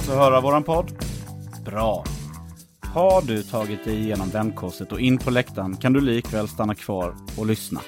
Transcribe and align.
kan 0.00 0.08
alltså 0.08 0.24
höra 0.24 0.40
våran 0.40 0.62
podd? 0.62 0.92
Bra! 1.64 2.04
Har 2.80 3.22
du 3.22 3.42
tagit 3.42 3.84
dig 3.84 4.00
igenom 4.00 4.28
vändkorset 4.28 4.92
och 4.92 5.00
in 5.00 5.18
på 5.18 5.30
läktaren 5.30 5.76
kan 5.76 5.92
du 5.92 6.00
likväl 6.00 6.48
stanna 6.48 6.74
kvar 6.74 7.14
och 7.38 7.46
lyssna. 7.46 7.80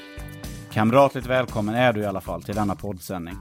Kamratligt 0.73 1.27
välkommen 1.27 1.75
är 1.75 1.93
du 1.93 2.01
i 2.01 2.07
alla 2.07 2.21
fall 2.21 2.43
till 2.43 2.55
denna 2.55 2.75
poddsändning. 2.75 3.35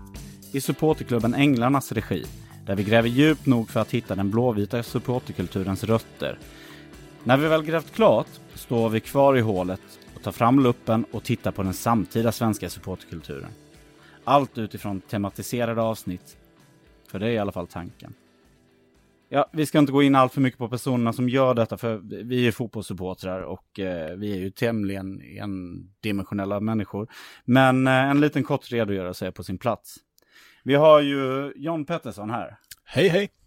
I 0.54 0.62
supporterklubben 0.62 1.34
Änglarnas 1.34 1.92
regi, 1.92 2.26
där 2.66 2.76
vi 2.76 2.84
gräver 2.84 3.10
djupt 3.10 3.46
nog 3.46 3.70
för 3.70 3.80
att 3.80 3.92
hitta 3.92 4.16
den 4.16 4.32
blåvita 4.32 4.84
supporterkulturens 4.84 5.84
rötter. 5.84 6.40
När 7.24 7.38
vi 7.38 7.48
väl 7.48 7.64
grävt 7.64 7.94
klart 7.94 8.28
står 8.56 8.90
vi 8.90 9.00
kvar 9.00 9.38
i 9.38 9.42
hålet 9.42 9.82
och 10.16 10.24
tar 10.24 10.32
fram 10.32 10.60
luppen 10.60 11.06
och 11.12 11.24
tittar 11.24 11.52
på 11.52 11.64
den 11.64 11.74
samtida 11.74 12.32
svenska 12.32 12.70
supporterkulturen. 12.70 13.52
Allt 14.24 14.58
utifrån 14.58 15.02
tematiserade 15.02 15.82
avsnitt, 15.82 16.38
för 17.08 17.20
det 17.20 17.28
är 17.28 17.32
i 17.32 17.40
alla 17.40 17.52
fall 17.52 17.68
tanken. 17.68 18.14
Ja, 19.34 19.50
vi 19.54 19.66
ska 19.66 19.80
inte 19.80 19.92
gå 19.92 20.04
in 20.04 20.16
allt 20.16 20.34
för 20.34 20.42
mycket 20.42 20.58
på 20.58 20.70
personerna 20.70 21.14
som 21.14 21.30
gör 21.30 21.54
detta, 21.54 21.78
för 21.78 22.02
vi 22.24 22.48
är 22.48 22.52
fotbollssupportrar 22.52 23.42
och 23.42 23.80
eh, 23.80 24.18
vi 24.18 24.32
är 24.34 24.38
ju 24.38 24.52
tämligen 24.52 25.22
endimensionella 25.22 26.60
människor. 26.60 27.08
Men 27.46 27.88
eh, 27.88 27.94
en 27.94 28.22
liten 28.22 28.44
kort 28.44 28.72
redogörelse 28.72 29.28
är 29.28 29.32
på 29.32 29.44
sin 29.44 29.58
plats. 29.58 29.96
Vi 30.64 30.76
har 30.76 31.02
ju 31.02 31.54
John 31.56 31.86
Pettersson 31.86 32.30
här. 32.30 32.58
Hej 32.86 33.08
hej! 33.08 33.41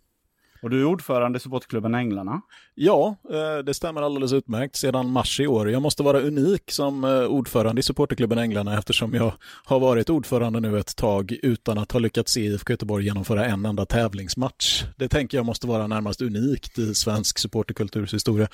Och 0.65 0.71
du 0.71 0.81
är 0.81 0.85
ordförande 0.85 1.37
i 1.37 1.41
supportklubben 1.41 1.95
Änglarna. 1.95 2.41
Ja, 2.75 3.17
eh, 3.31 3.65
det 3.65 3.75
stämmer 3.75 4.03
alldeles 4.03 4.33
utmärkt 4.33 4.77
sedan 4.77 5.11
mars 5.11 5.41
i 5.41 5.47
år. 5.47 5.71
Jag 5.71 5.83
måste 5.83 6.03
vara 6.03 6.21
unik 6.21 6.71
som 6.71 7.05
eh, 7.05 7.25
ordförande 7.25 7.81
i 7.81 7.83
supporterklubben 7.83 8.39
Änglarna 8.39 8.79
eftersom 8.79 9.15
jag 9.15 9.33
har 9.65 9.81
varit 9.81 10.11
ordförande 10.11 10.61
nu 10.61 10.79
ett 10.79 10.97
tag 10.97 11.39
utan 11.43 11.79
att 11.79 11.93
ha 11.93 12.01
lyckats 12.01 12.33
se 12.33 12.41
IFK 12.41 12.73
Göteborg 12.73 13.05
genomföra 13.05 13.45
en 13.45 13.65
enda 13.65 13.87
tävlingsmatch. 13.87 14.85
Det 14.97 15.09
tänker 15.09 15.39
jag 15.39 15.47
måste 15.47 15.67
vara 15.67 15.87
närmast 15.87 16.23
unikt 16.23 16.79
i 16.79 16.95
svensk 16.95 17.39
supporterkulturs 17.39 18.15
historia. 18.15 18.49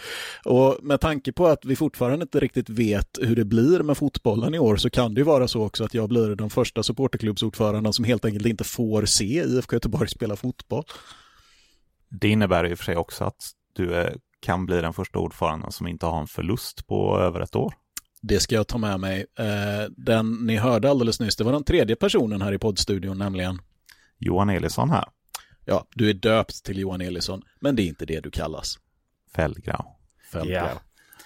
Och 0.44 0.78
med 0.82 1.00
tanke 1.00 1.32
på 1.32 1.46
att 1.46 1.64
vi 1.64 1.76
fortfarande 1.76 2.22
inte 2.22 2.40
riktigt 2.40 2.68
vet 2.68 3.18
hur 3.22 3.36
det 3.36 3.44
blir 3.44 3.82
med 3.82 3.96
fotbollen 3.96 4.54
i 4.54 4.58
år 4.58 4.76
så 4.76 4.90
kan 4.90 5.14
det 5.14 5.20
ju 5.20 5.24
vara 5.24 5.48
så 5.48 5.62
också 5.62 5.84
att 5.84 5.94
jag 5.94 6.08
blir 6.08 6.36
den 6.36 6.50
första 6.50 6.82
supporterklubbsordföranden 6.82 7.92
som 7.92 8.04
helt 8.04 8.24
enkelt 8.24 8.46
inte 8.46 8.64
får 8.64 9.04
se 9.04 9.24
IFK 9.24 9.76
Göteborg 9.76 10.08
spela 10.08 10.36
fotboll. 10.36 10.84
Det 12.10 12.28
innebär 12.28 12.66
i 12.66 12.74
och 12.74 12.78
för 12.78 12.84
sig 12.84 12.96
också 12.96 13.24
att 13.24 13.50
du 13.72 13.94
är, 13.94 14.16
kan 14.40 14.66
bli 14.66 14.80
den 14.80 14.92
första 14.92 15.18
ordföranden 15.18 15.72
som 15.72 15.86
inte 15.86 16.06
har 16.06 16.20
en 16.20 16.26
förlust 16.26 16.86
på 16.86 17.18
över 17.18 17.40
ett 17.40 17.56
år. 17.56 17.74
Det 18.22 18.40
ska 18.40 18.54
jag 18.54 18.68
ta 18.68 18.78
med 18.78 19.00
mig. 19.00 19.26
Eh, 19.38 19.90
den 19.96 20.32
ni 20.32 20.56
hörde 20.56 20.90
alldeles 20.90 21.20
nyss, 21.20 21.36
det 21.36 21.44
var 21.44 21.52
den 21.52 21.64
tredje 21.64 21.96
personen 21.96 22.42
här 22.42 22.52
i 22.52 22.58
poddstudion 22.58 23.18
nämligen. 23.18 23.58
Johan 24.18 24.50
Elisson 24.50 24.90
här. 24.90 25.04
Ja, 25.64 25.86
du 25.94 26.10
är 26.10 26.14
döpt 26.14 26.64
till 26.64 26.78
Johan 26.78 27.00
Elisson, 27.00 27.42
men 27.60 27.76
det 27.76 27.82
är 27.82 27.86
inte 27.86 28.06
det 28.06 28.20
du 28.20 28.30
kallas. 28.30 28.78
Fällgrau. 29.34 29.84
Fällgrau. 30.32 30.68
Ja. 30.74 30.80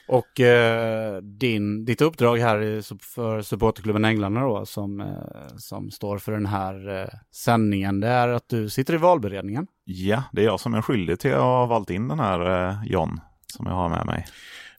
Och 0.09 0.41
eh, 0.41 1.17
din, 1.23 1.85
ditt 1.85 2.01
uppdrag 2.01 2.39
här 2.39 2.83
för 3.15 3.43
supporterklubben 3.43 4.05
Änglarna 4.05 4.41
då, 4.41 4.67
som, 4.67 5.01
eh, 5.01 5.57
som 5.57 5.91
står 5.91 6.19
för 6.19 6.33
den 6.33 6.47
här 6.47 7.01
eh, 7.01 7.09
sändningen, 7.31 8.01
det 8.01 8.09
är 8.09 8.29
att 8.29 8.49
du 8.49 8.69
sitter 8.69 8.95
i 8.95 8.97
valberedningen. 8.97 9.67
Ja, 9.85 10.23
det 10.33 10.41
är 10.41 10.45
jag 10.45 10.61
som 10.61 10.75
är 10.75 10.83
skyldig 10.83 11.19
till 11.19 11.35
att 11.35 11.41
ha 11.41 11.67
valt 11.67 11.91
in 11.91 12.09
den 12.09 12.19
här 12.19 12.69
eh, 12.69 12.77
John 12.87 13.21
som 13.47 13.67
jag 13.67 13.75
har 13.75 13.89
med 13.89 14.07
mig. 14.07 14.27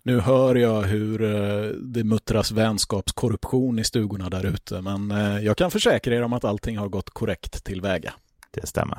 Nu 0.04 0.20
hör 0.20 0.56
jag 0.56 0.82
hur 0.82 1.24
eh, 1.24 1.70
det 1.70 2.04
muttras 2.04 2.52
vänskapskorruption 2.52 3.80
i 3.80 3.84
stugorna 3.84 4.30
där 4.30 4.46
ute, 4.46 4.82
men 4.82 5.12
eh, 5.12 5.40
jag 5.40 5.58
kan 5.58 5.72
försäkra 5.72 6.16
er 6.16 6.22
om 6.22 6.34
att 6.34 6.46
allting 6.46 6.78
har 6.78 6.88
gått 6.88 7.10
korrekt 7.10 7.64
tillväga. 7.64 8.14
Det 8.52 8.68
stämmer. 8.68 8.98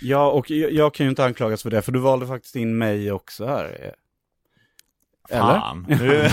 Ja, 0.00 0.30
och 0.30 0.50
jag, 0.50 0.72
jag 0.72 0.94
kan 0.94 1.06
ju 1.06 1.10
inte 1.10 1.24
anklagas 1.24 1.62
för 1.62 1.70
det, 1.70 1.82
för 1.82 1.92
du 1.92 1.98
valde 1.98 2.26
faktiskt 2.26 2.56
in 2.56 2.78
mig 2.78 3.12
också 3.12 3.46
här. 3.46 3.94
Fan. 5.30 5.86
nu, 5.88 5.96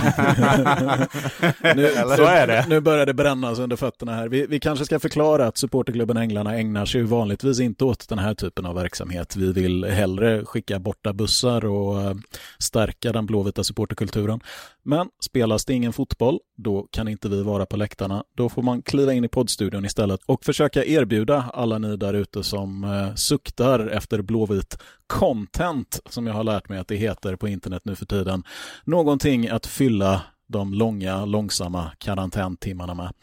Så 2.18 2.26
är 2.26 2.48
det. 2.48 2.66
Nu 2.70 2.80
börjar 2.80 3.06
det 3.06 3.14
brännas 3.14 3.60
under 3.60 3.76
fötterna 3.76 4.14
här. 4.14 4.28
Vi, 4.28 4.48
vi 4.48 4.60
kanske 4.60 4.86
ska 4.86 5.00
förklara 5.00 5.48
att 5.48 5.58
supporterklubben 5.58 6.18
Änglarna 6.18 6.56
ägnar 6.56 6.86
sig 6.86 7.04
vanligtvis 7.04 7.60
inte 7.60 7.86
åt 7.86 8.10
den 8.10 8.20
här 8.20 8.34
typen 8.34 8.66
av 8.66 8.76
verksamhet. 8.76 9.36
Vi 9.36 9.54
vill 9.54 9.86
hellre 9.86 10.46
skicka 10.46 10.80
borta 10.80 11.14
bussar 11.14 11.66
och 11.66 12.02
eh, 12.02 12.16
stärka 12.60 13.12
den 13.12 13.26
blåvita 13.26 13.64
supporterkulturen. 13.64 14.40
Men 14.84 15.08
spelas 15.20 15.66
det 15.66 15.74
ingen 15.74 15.94
fotboll, 15.94 16.40
då 16.58 16.88
kan 16.92 17.08
inte 17.08 17.30
vi 17.30 17.44
vara 17.44 17.66
på 17.66 17.78
läktarna. 17.78 18.24
Då 18.38 18.50
får 18.50 18.62
man 18.62 18.82
kliva 18.82 19.14
in 19.14 19.24
i 19.24 19.28
poddstudion 19.28 19.86
istället 19.86 20.20
och 20.26 20.46
försöka 20.46 20.86
erbjuda 20.86 21.46
alla 21.54 21.78
ni 21.78 21.98
där 21.98 22.14
ute 22.14 22.44
som 22.44 22.84
eh, 22.84 23.16
suktar 23.16 23.88
efter 23.88 24.22
blåvit 24.22 24.78
content, 25.08 26.00
som 26.10 26.28
jag 26.28 26.34
har 26.34 26.44
lärt 26.44 26.70
mig 26.70 26.80
att 26.80 26.88
det 26.88 26.96
heter 26.96 27.36
på 27.36 27.48
internet 27.48 27.82
nu 27.86 27.96
för 27.96 28.06
tiden, 28.06 28.44
någonting 28.86 29.48
att 29.48 29.66
fylla 29.66 30.22
de 30.48 30.74
långa, 30.74 31.26
långsamma 31.26 31.92
karantäntimmarna 31.98 32.94
med. 32.94 33.14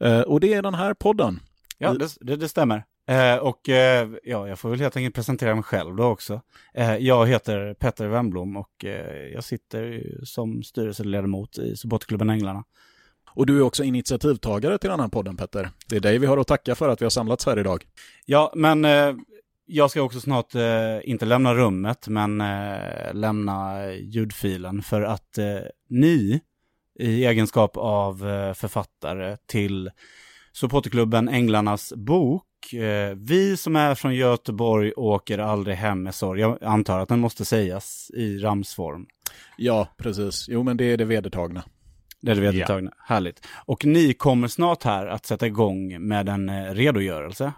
Eh, 0.00 0.20
och 0.20 0.40
det 0.40 0.54
är 0.54 0.62
den 0.62 0.74
här 0.74 0.94
podden. 0.94 1.40
Ja, 1.78 1.94
det, 1.94 2.16
det, 2.20 2.36
det 2.36 2.48
stämmer. 2.48 2.84
Eh, 3.08 3.36
och 3.36 3.68
eh, 3.68 4.08
ja, 4.24 4.48
jag 4.48 4.58
får 4.58 4.70
väl 4.70 4.80
helt 4.80 4.96
enkelt 4.96 5.14
presentera 5.14 5.54
mig 5.54 5.64
själv 5.64 5.96
då 5.96 6.04
också. 6.04 6.40
Eh, 6.74 6.96
jag 6.96 7.26
heter 7.26 7.74
Petter 7.74 8.08
Wemblom 8.08 8.56
och 8.56 8.84
eh, 8.84 9.32
jag 9.34 9.44
sitter 9.44 10.04
som 10.24 10.62
styrelseledamot 10.62 11.58
i 11.58 11.76
supportklubben 11.76 12.30
Änglarna. 12.30 12.64
Och 13.30 13.46
du 13.46 13.58
är 13.58 13.62
också 13.62 13.84
initiativtagare 13.84 14.78
till 14.78 14.90
den 14.90 15.00
här 15.00 15.08
podden, 15.08 15.36
Petter. 15.36 15.70
Det 15.88 15.96
är 15.96 16.00
dig 16.00 16.18
vi 16.18 16.26
har 16.26 16.38
att 16.38 16.46
tacka 16.46 16.74
för 16.74 16.88
att 16.88 17.00
vi 17.00 17.04
har 17.04 17.10
samlats 17.10 17.46
här 17.46 17.58
idag. 17.58 17.84
Ja, 18.26 18.52
men 18.56 18.84
eh, 18.84 19.14
jag 19.68 19.90
ska 19.90 20.02
också 20.02 20.20
snart, 20.20 20.54
eh, 20.54 20.98
inte 21.04 21.26
lämna 21.26 21.54
rummet, 21.54 22.08
men 22.08 22.40
eh, 22.40 23.14
lämna 23.14 23.92
ljudfilen 23.92 24.82
för 24.82 25.02
att 25.02 25.38
eh, 25.38 25.58
ni, 25.88 26.40
i 26.98 27.24
egenskap 27.24 27.76
av 27.76 28.28
eh, 28.28 28.54
författare 28.54 29.36
till 29.46 29.90
supporterklubben 30.52 31.28
Änglarnas 31.28 31.92
bok, 31.96 32.72
eh, 32.72 33.14
vi 33.16 33.56
som 33.56 33.76
är 33.76 33.94
från 33.94 34.14
Göteborg 34.14 34.92
åker 34.96 35.38
aldrig 35.38 35.76
hem 35.76 36.02
med 36.02 36.14
sorg. 36.14 36.40
Jag 36.40 36.64
antar 36.64 36.98
att 36.98 37.08
den 37.08 37.20
måste 37.20 37.44
sägas 37.44 38.10
i 38.14 38.38
ramsform. 38.38 39.06
Ja, 39.56 39.88
precis. 39.96 40.46
Jo, 40.48 40.62
men 40.62 40.76
det 40.76 40.84
är 40.84 40.96
det 40.96 41.04
vedertagna. 41.04 41.62
Det 42.20 42.30
är 42.30 42.34
det 42.34 42.40
vedertagna. 42.40 42.92
Härligt. 42.98 43.46
Och 43.64 43.84
ni 43.84 44.14
kommer 44.14 44.48
snart 44.48 44.84
här 44.84 45.06
att 45.06 45.26
sätta 45.26 45.46
igång 45.46 46.08
med 46.08 46.28
en 46.28 46.48
eh, 46.48 46.74
redogörelse. 46.74 47.52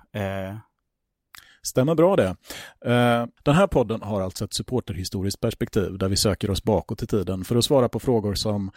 Stämmer 1.63 1.95
bra 1.95 2.17
det. 2.17 2.37
Eh, 2.85 3.27
den 3.43 3.55
här 3.55 3.67
podden 3.67 4.03
har 4.03 4.21
alltså 4.21 4.45
ett 4.45 4.55
supporterhistoriskt 4.55 5.41
perspektiv 5.41 5.99
där 5.99 6.09
vi 6.09 6.17
söker 6.17 6.51
oss 6.51 6.63
bakåt 6.63 7.03
i 7.03 7.07
tiden 7.07 7.45
för 7.45 7.57
att 7.57 7.65
svara 7.65 7.89
på 7.89 8.01
frågor 8.01 8.35
som 8.35 8.71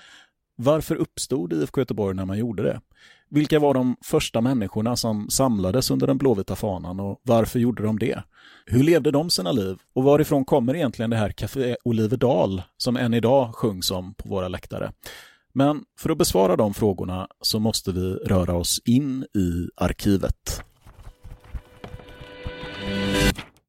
varför 0.55 0.95
uppstod 0.95 1.53
IFK 1.53 1.81
Göteborg 1.81 2.15
när 2.15 2.25
man 2.25 2.37
gjorde 2.37 2.63
det? 2.63 2.81
Vilka 3.29 3.59
var 3.59 3.73
de 3.73 3.95
första 4.03 4.41
människorna 4.41 4.95
som 4.95 5.29
samlades 5.29 5.91
under 5.91 6.07
den 6.07 6.17
blåvita 6.17 6.55
fanan 6.55 6.99
och 6.99 7.19
varför 7.23 7.59
gjorde 7.59 7.83
de 7.83 7.99
det? 7.99 8.23
Hur 8.65 8.83
levde 8.83 9.11
de 9.11 9.29
sina 9.29 9.51
liv 9.51 9.77
och 9.93 10.03
varifrån 10.03 10.45
kommer 10.45 10.75
egentligen 10.75 11.09
det 11.09 11.17
här 11.17 11.29
Café 11.29 11.75
Oliverdal 11.83 12.61
som 12.77 12.97
än 12.97 13.13
idag 13.13 13.55
sjungs 13.55 13.91
om 13.91 14.13
på 14.13 14.29
våra 14.29 14.47
läktare? 14.47 14.91
Men 15.53 15.83
för 15.99 16.09
att 16.09 16.17
besvara 16.17 16.55
de 16.55 16.73
frågorna 16.73 17.27
så 17.41 17.59
måste 17.59 17.91
vi 17.91 18.13
röra 18.13 18.55
oss 18.55 18.81
in 18.85 19.23
i 19.23 19.69
arkivet. 19.75 20.63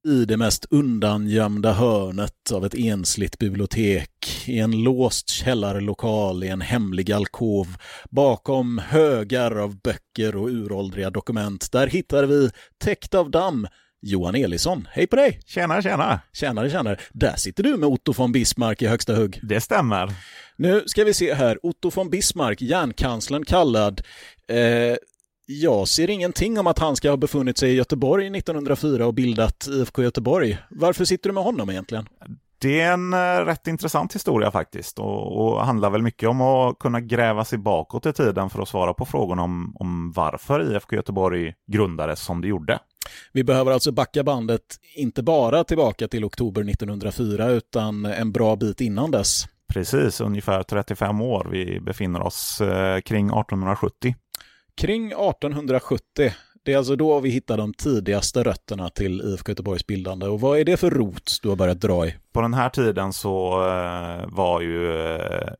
I 0.06 0.25
det 0.25 0.37
mest 0.37 0.67
undangömda 0.71 1.73
hörnet 1.73 2.53
av 2.53 2.67
ett 2.67 2.75
ensligt 2.75 3.39
bibliotek, 3.39 4.11
i 4.47 4.59
en 4.59 4.83
låst 4.83 5.29
källarlokal 5.29 6.45
i 6.45 6.49
en 6.49 6.61
hemlig 6.61 7.12
alkov, 7.12 7.67
bakom 8.11 8.79
högar 8.79 9.56
av 9.56 9.77
böcker 9.81 10.37
och 10.37 10.49
uråldriga 10.49 11.11
dokument, 11.11 11.73
där 11.73 11.87
hittar 11.87 12.25
vi, 12.25 12.51
täckt 12.85 13.15
av 13.15 13.31
damm, 13.31 13.67
Johan 14.03 14.35
Elisson. 14.35 14.89
Hej 14.91 15.06
på 15.06 15.17
dig! 15.17 15.41
Tjena, 15.47 15.83
tjena. 15.83 16.21
Tjänare, 16.33 16.71
tjänare. 16.71 16.97
Där 17.12 17.37
sitter 17.37 17.62
du 17.62 17.77
med 17.77 17.89
Otto 17.89 18.12
von 18.12 18.33
Bismarck 18.33 18.83
i 18.83 18.87
högsta 18.87 19.15
hugg. 19.15 19.41
Det 19.43 19.61
stämmer. 19.61 20.11
Nu 20.57 20.83
ska 20.87 21.05
vi 21.05 21.15
se 21.15 21.35
här, 21.35 21.59
Otto 21.62 21.91
von 21.95 22.11
Bismarck, 22.11 22.62
järnkanslern 22.62 23.45
kallad. 23.45 24.03
Eh, 24.49 24.97
jag 25.46 25.88
ser 25.88 26.11
ingenting 26.11 26.58
om 26.58 26.67
att 26.67 26.79
han 26.79 26.96
ska 26.96 27.11
ha 27.11 27.17
befunnit 27.17 27.58
sig 27.58 27.70
i 27.70 27.75
Göteborg 27.75 28.38
1904 28.38 29.06
och 29.06 29.14
bildat 29.14 29.67
IFK 29.69 30.02
Göteborg. 30.02 30.58
Varför 30.70 31.05
sitter 31.05 31.31
du 31.31 31.35
med 31.35 31.44
honom 31.44 31.70
egentligen? 31.70 32.08
Det 32.58 32.81
är 32.81 32.93
en 32.93 33.12
eh, 33.12 33.44
rätt 33.44 33.67
intressant 33.67 34.14
historia 34.14 34.50
faktiskt 34.50 34.99
och, 34.99 35.41
och 35.41 35.67
handlar 35.67 35.91
väl 35.91 36.02
mycket 36.02 36.29
om 36.29 36.41
att 36.41 36.79
kunna 36.79 37.00
gräva 37.00 37.44
sig 37.44 37.58
bakåt 37.58 38.06
i 38.06 38.12
tiden 38.12 38.50
för 38.50 38.62
att 38.62 38.69
svara 38.69 38.94
på 38.94 39.05
frågorna 39.05 39.43
om, 39.43 39.76
om 39.79 40.12
varför 40.12 40.73
IFK 40.73 40.96
Göteborg 40.96 41.55
grundades 41.73 42.20
som 42.20 42.40
det 42.40 42.49
gjorde. 42.49 42.79
Vi 43.32 43.44
behöver 43.44 43.73
alltså 43.73 43.93
backa 43.93 44.25
bandet 44.25 44.62
inte 44.97 45.23
bara 45.23 45.64
tillbaka 45.64 46.08
till 46.08 46.25
oktober 46.25 46.70
1904 46.70 47.49
utan 47.49 48.05
en 48.05 48.32
bra 48.32 48.56
bit 48.56 48.81
innan 48.81 49.11
dess. 49.11 49.44
Precis, 49.75 50.20
ungefär 50.20 50.62
35 50.62 51.20
år. 51.20 51.49
Vi 51.50 51.81
befinner 51.81 52.23
oss 52.23 52.61
eh, 52.61 53.00
kring 53.00 53.26
1870. 53.26 54.14
Kring 54.76 55.06
1870, 55.06 56.32
Det 56.62 56.73
är 56.73 56.79
alltså 56.79 56.97
då 56.97 57.21
vi 57.21 57.31
hittar 57.31 57.56
de 57.56 57.75
tidigaste 57.75 58.43
rötterna 58.43 58.88
till 58.88 59.21
IFK 59.21 59.50
Göteborgs 59.50 59.87
bildande. 59.87 60.26
Och 60.26 60.41
vad 60.41 60.59
är 60.59 60.65
det 60.65 60.76
för 60.76 60.91
rot 60.91 61.38
du 61.43 61.49
har 61.49 61.56
börjat 61.56 61.81
dra 61.81 62.06
i? 62.06 62.15
På 62.32 62.41
den 62.41 62.55
här 62.55 62.69
tiden 62.69 63.12
så 63.12 63.62
eh, 63.69 64.26
var 64.26 64.61
ju 64.61 65.06
eh, 65.17 65.53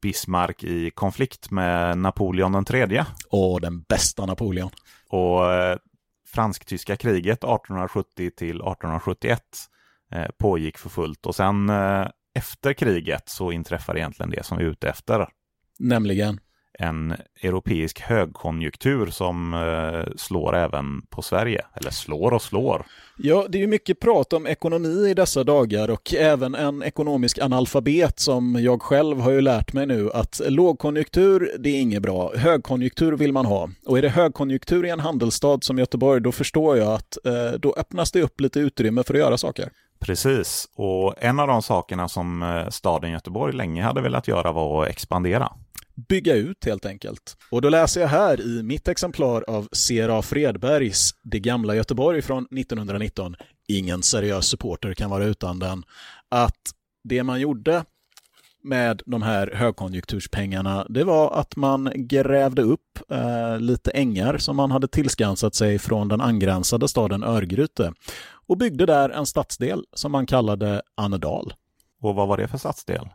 Bismarck 0.00 0.64
i 0.64 0.90
konflikt 0.90 1.50
med 1.50 1.98
Napoleon 1.98 2.52
den 2.52 2.64
tredje. 2.64 3.06
Åh, 3.30 3.60
den 3.60 3.80
bästa 3.82 4.26
Napoleon. 4.26 4.70
Och 5.08 5.52
eh, 5.52 5.78
fransk-tyska 6.26 6.96
kriget 6.96 7.38
1870 7.38 8.30
till 8.36 8.56
1871 8.56 9.42
eh, 10.12 10.26
pågick 10.38 10.78
för 10.78 10.88
fullt. 10.88 11.26
Och 11.26 11.34
sen 11.34 11.70
efter 12.34 12.72
kriget 12.72 13.28
så 13.28 13.52
inträffar 13.52 13.96
egentligen 13.96 14.30
det 14.30 14.46
som 14.46 14.58
vi 14.58 14.64
är 14.64 14.68
ute 14.68 14.88
efter. 14.88 15.28
Nämligen? 15.78 16.40
En 16.78 17.14
europeisk 17.42 18.00
högkonjunktur 18.00 19.06
som 19.06 19.54
eh, 19.54 20.12
slår 20.16 20.56
även 20.56 21.02
på 21.02 21.22
Sverige. 21.22 21.64
Eller 21.74 21.90
slår 21.90 22.32
och 22.32 22.42
slår. 22.42 22.86
Ja, 23.16 23.46
det 23.48 23.62
är 23.62 23.66
mycket 23.66 24.00
prat 24.00 24.32
om 24.32 24.46
ekonomi 24.46 25.10
i 25.10 25.14
dessa 25.14 25.44
dagar 25.44 25.90
och 25.90 26.14
även 26.14 26.54
en 26.54 26.82
ekonomisk 26.82 27.38
analfabet 27.38 28.20
som 28.20 28.56
jag 28.60 28.82
själv 28.82 29.20
har 29.20 29.30
ju 29.30 29.40
lärt 29.40 29.72
mig 29.72 29.86
nu 29.86 30.10
att 30.14 30.40
lågkonjunktur, 30.48 31.56
det 31.58 31.70
är 31.70 31.80
inget 31.80 32.02
bra. 32.02 32.32
Högkonjunktur 32.36 33.12
vill 33.12 33.32
man 33.32 33.46
ha. 33.46 33.70
Och 33.86 33.98
är 33.98 34.02
det 34.02 34.08
högkonjunktur 34.08 34.86
i 34.86 34.90
en 34.90 35.00
handelsstad 35.00 35.58
som 35.62 35.78
Göteborg, 35.78 36.20
då 36.20 36.32
förstår 36.32 36.76
jag 36.76 36.92
att 36.92 37.18
eh, 37.24 37.60
då 37.60 37.74
öppnas 37.76 38.12
det 38.12 38.22
upp 38.22 38.40
lite 38.40 38.60
utrymme 38.60 39.02
för 39.02 39.14
att 39.14 39.20
göra 39.20 39.38
saker. 39.38 39.70
Precis, 40.00 40.68
och 40.74 41.14
en 41.18 41.40
av 41.40 41.48
de 41.48 41.62
sakerna 41.62 42.08
som 42.08 42.42
eh, 42.42 42.68
staden 42.68 43.10
Göteborg 43.10 43.56
länge 43.56 43.82
hade 43.82 44.00
velat 44.00 44.28
göra 44.28 44.52
var 44.52 44.82
att 44.82 44.88
expandera 44.88 45.52
bygga 46.08 46.34
ut 46.34 46.64
helt 46.64 46.86
enkelt. 46.86 47.36
Och 47.50 47.62
då 47.62 47.68
läser 47.68 48.00
jag 48.00 48.08
här 48.08 48.40
i 48.40 48.62
mitt 48.62 48.88
exemplar 48.88 49.44
av 49.48 49.68
C.R.A. 49.72 50.22
Fredbergs 50.22 51.14
Det 51.22 51.40
gamla 51.40 51.74
Göteborg 51.74 52.22
från 52.22 52.44
1919, 52.44 53.36
ingen 53.68 54.02
seriös 54.02 54.46
supporter 54.46 54.94
kan 54.94 55.10
vara 55.10 55.24
utan 55.24 55.58
den, 55.58 55.82
att 56.28 56.70
det 57.04 57.22
man 57.22 57.40
gjorde 57.40 57.84
med 58.62 59.02
de 59.06 59.22
här 59.22 59.50
högkonjunkturspengarna, 59.54 60.86
det 60.88 61.04
var 61.04 61.40
att 61.40 61.56
man 61.56 61.92
grävde 61.94 62.62
upp 62.62 63.10
eh, 63.10 63.60
lite 63.60 63.90
ängar 63.90 64.38
som 64.38 64.56
man 64.56 64.70
hade 64.70 64.88
tillskansat 64.88 65.54
sig 65.54 65.78
från 65.78 66.08
den 66.08 66.20
angränsade 66.20 66.88
staden 66.88 67.24
Örgryte 67.24 67.92
och 68.46 68.56
byggde 68.56 68.86
där 68.86 69.10
en 69.10 69.26
stadsdel 69.26 69.84
som 69.92 70.12
man 70.12 70.26
kallade 70.26 70.82
Annedal. 70.94 71.52
Och 72.02 72.14
vad 72.14 72.28
var 72.28 72.36
det 72.36 72.48
för 72.48 72.58
stadsdel? 72.58 73.08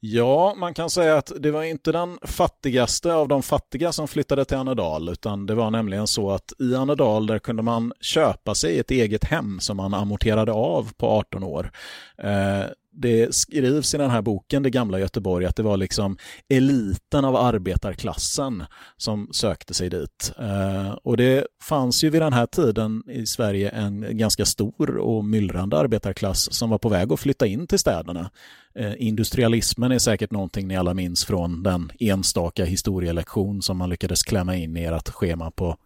Ja, 0.00 0.54
man 0.56 0.74
kan 0.74 0.90
säga 0.90 1.16
att 1.16 1.32
det 1.38 1.50
var 1.50 1.62
inte 1.62 1.92
den 1.92 2.18
fattigaste 2.22 3.14
av 3.14 3.28
de 3.28 3.42
fattiga 3.42 3.92
som 3.92 4.08
flyttade 4.08 4.44
till 4.44 4.56
Annedal, 4.56 5.08
utan 5.08 5.46
det 5.46 5.54
var 5.54 5.70
nämligen 5.70 6.06
så 6.06 6.30
att 6.30 6.52
i 6.58 6.74
Annedal 6.74 7.26
där 7.26 7.38
kunde 7.38 7.62
man 7.62 7.92
köpa 8.00 8.54
sig 8.54 8.78
ett 8.78 8.90
eget 8.90 9.24
hem 9.24 9.60
som 9.60 9.76
man 9.76 9.94
amorterade 9.94 10.52
av 10.52 10.92
på 10.96 11.06
18 11.08 11.42
år. 11.44 11.70
Eh, 12.18 12.64
det 12.96 13.34
skrivs 13.34 13.94
i 13.94 13.98
den 13.98 14.10
här 14.10 14.22
boken, 14.22 14.62
Det 14.62 14.70
gamla 14.70 14.98
Göteborg, 14.98 15.46
att 15.46 15.56
det 15.56 15.62
var 15.62 15.76
liksom 15.76 16.16
eliten 16.48 17.24
av 17.24 17.36
arbetarklassen 17.36 18.64
som 18.96 19.28
sökte 19.32 19.74
sig 19.74 19.90
dit. 19.90 20.32
Eh, 20.38 20.90
och 20.90 21.16
det 21.16 21.46
fanns 21.62 22.04
ju 22.04 22.10
vid 22.10 22.22
den 22.22 22.32
här 22.32 22.46
tiden 22.46 23.02
i 23.08 23.26
Sverige 23.26 23.68
en 23.68 24.18
ganska 24.18 24.44
stor 24.44 24.96
och 24.96 25.24
myllrande 25.24 25.78
arbetarklass 25.78 26.52
som 26.52 26.70
var 26.70 26.78
på 26.78 26.88
väg 26.88 27.12
att 27.12 27.20
flytta 27.20 27.46
in 27.46 27.66
till 27.66 27.78
städerna. 27.78 28.30
Eh, 28.74 28.92
industrialismen 28.98 29.92
är 29.92 29.98
säkert 29.98 30.30
någonting 30.30 30.68
ni 30.68 30.76
alla 30.76 30.94
minns 30.94 31.24
från 31.24 31.62
den 31.62 31.92
enstaka 32.00 32.64
historielektion 32.64 33.62
som 33.62 33.76
man 33.76 33.90
lyckades 33.90 34.22
klämma 34.22 34.56
in 34.56 34.76
i 34.76 34.84
ert 34.84 35.08
schema 35.08 35.50
på, 35.50 35.76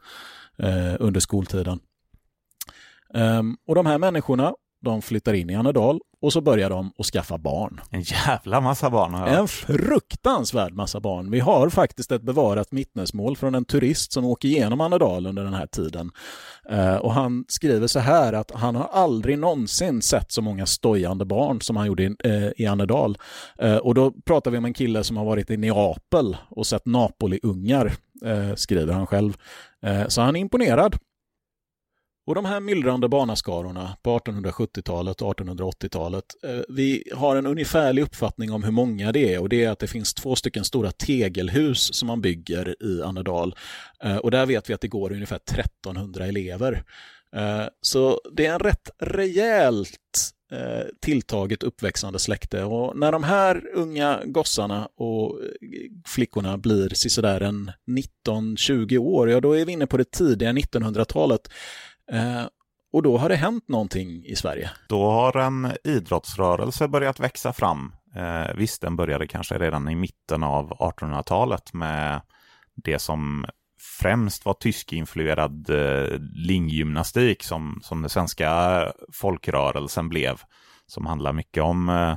eh, 0.58 0.94
under 0.98 1.20
skoltiden. 1.20 1.80
Ehm, 3.14 3.56
och 3.66 3.74
de 3.74 3.86
här 3.86 3.98
människorna 3.98 4.54
de 4.80 5.02
flyttar 5.02 5.34
in 5.34 5.50
i 5.50 5.54
Annedal 5.54 6.00
och 6.22 6.32
så 6.32 6.40
börjar 6.40 6.70
de 6.70 6.92
att 6.98 7.06
skaffa 7.06 7.38
barn. 7.38 7.80
En 7.90 8.02
jävla 8.02 8.60
massa 8.60 8.90
barn. 8.90 9.14
Har 9.14 9.28
jag. 9.28 9.38
En 9.38 9.48
fruktansvärd 9.48 10.74
massa 10.74 11.00
barn. 11.00 11.30
Vi 11.30 11.40
har 11.40 11.68
faktiskt 11.68 12.12
ett 12.12 12.22
bevarat 12.22 12.68
vittnesmål 12.70 13.36
från 13.36 13.54
en 13.54 13.64
turist 13.64 14.12
som 14.12 14.24
åker 14.24 14.48
igenom 14.48 14.80
Annedal 14.80 15.26
under 15.26 15.44
den 15.44 15.54
här 15.54 15.66
tiden. 15.66 16.10
Uh, 16.72 16.94
och 16.94 17.12
han 17.12 17.44
skriver 17.48 17.86
så 17.86 17.98
här 17.98 18.32
att 18.32 18.50
han 18.50 18.76
har 18.76 18.88
aldrig 18.92 19.38
någonsin 19.38 20.02
sett 20.02 20.32
så 20.32 20.42
många 20.42 20.66
stojande 20.66 21.24
barn 21.24 21.60
som 21.60 21.76
han 21.76 21.86
gjorde 21.86 22.02
i, 22.02 22.16
i 22.56 22.66
Annedal. 22.66 23.18
Uh, 23.62 23.76
och 23.76 23.94
då 23.94 24.12
pratar 24.26 24.50
vi 24.50 24.58
om 24.58 24.64
en 24.64 24.74
kille 24.74 25.04
som 25.04 25.16
har 25.16 25.24
varit 25.24 25.50
i 25.50 25.56
Neapel 25.56 26.36
och 26.48 26.66
sett 26.66 26.86
Napoli-ungar, 26.86 27.92
skriver 28.56 28.92
han 28.92 29.06
själv. 29.06 29.36
så 30.08 30.20
han 30.20 30.36
är 30.36 30.40
imponerad. 30.40 30.96
Och 32.26 32.34
de 32.34 32.44
här 32.44 32.60
myllrande 32.60 33.08
barnaskarorna 33.08 33.96
på 34.02 34.18
1870-talet 34.18 35.22
och 35.22 35.38
1880-talet, 35.38 36.24
eh, 36.42 36.60
vi 36.68 37.04
har 37.14 37.36
en 37.36 37.46
ungefärlig 37.46 38.02
uppfattning 38.02 38.52
om 38.52 38.64
hur 38.64 38.70
många 38.70 39.12
det 39.12 39.34
är 39.34 39.40
och 39.40 39.48
det 39.48 39.64
är 39.64 39.70
att 39.70 39.78
det 39.78 39.86
finns 39.86 40.14
två 40.14 40.36
stycken 40.36 40.64
stora 40.64 40.90
tegelhus 40.90 41.94
som 41.94 42.06
man 42.06 42.20
bygger 42.20 42.76
i 42.82 43.02
Annedal. 43.02 43.54
Eh, 44.04 44.16
och 44.16 44.30
där 44.30 44.46
vet 44.46 44.70
vi 44.70 44.74
att 44.74 44.80
det 44.80 44.88
går 44.88 45.12
ungefär 45.12 45.36
1300 45.36 46.26
elever. 46.26 46.84
Eh, 47.36 47.64
så 47.80 48.20
det 48.32 48.46
är 48.46 48.52
en 48.52 48.60
rätt 48.60 48.90
rejält 48.98 49.98
tilltaget 51.00 51.62
uppväxande 51.62 52.18
släkte 52.18 52.64
och 52.64 52.96
när 52.96 53.12
de 53.12 53.22
här 53.22 53.62
unga 53.74 54.20
gossarna 54.24 54.88
och 54.96 55.40
flickorna 56.06 56.58
blir 56.58 56.88
sådär 56.94 57.40
en 57.40 57.70
19-20 58.26 58.98
år, 58.98 59.30
ja 59.30 59.40
då 59.40 59.52
är 59.52 59.64
vi 59.64 59.72
inne 59.72 59.86
på 59.86 59.96
det 59.96 60.10
tidiga 60.10 60.52
1900-talet 60.52 61.48
Eh, 62.12 62.46
och 62.92 63.02
då 63.02 63.18
har 63.18 63.28
det 63.28 63.36
hänt 63.36 63.68
någonting 63.68 64.24
i 64.24 64.36
Sverige. 64.36 64.70
Då 64.88 65.10
har 65.10 65.36
en 65.36 65.72
idrottsrörelse 65.84 66.88
börjat 66.88 67.20
växa 67.20 67.52
fram. 67.52 67.92
Eh, 68.14 68.54
visst, 68.56 68.82
den 68.82 68.96
började 68.96 69.26
kanske 69.26 69.58
redan 69.58 69.88
i 69.88 69.94
mitten 69.94 70.42
av 70.42 70.70
1800-talet 70.70 71.72
med 71.72 72.20
det 72.74 72.98
som 72.98 73.46
främst 74.00 74.44
var 74.44 74.54
tyskinfluerad 74.54 75.70
eh, 75.70 76.18
linggymnastik 76.32 77.42
som, 77.42 77.80
som 77.82 78.02
den 78.02 78.10
svenska 78.10 78.92
folkrörelsen 79.12 80.08
blev. 80.08 80.40
Som 80.86 81.06
handlar 81.06 81.32
mycket 81.32 81.62
om 81.62 81.88
eh, 81.88 82.16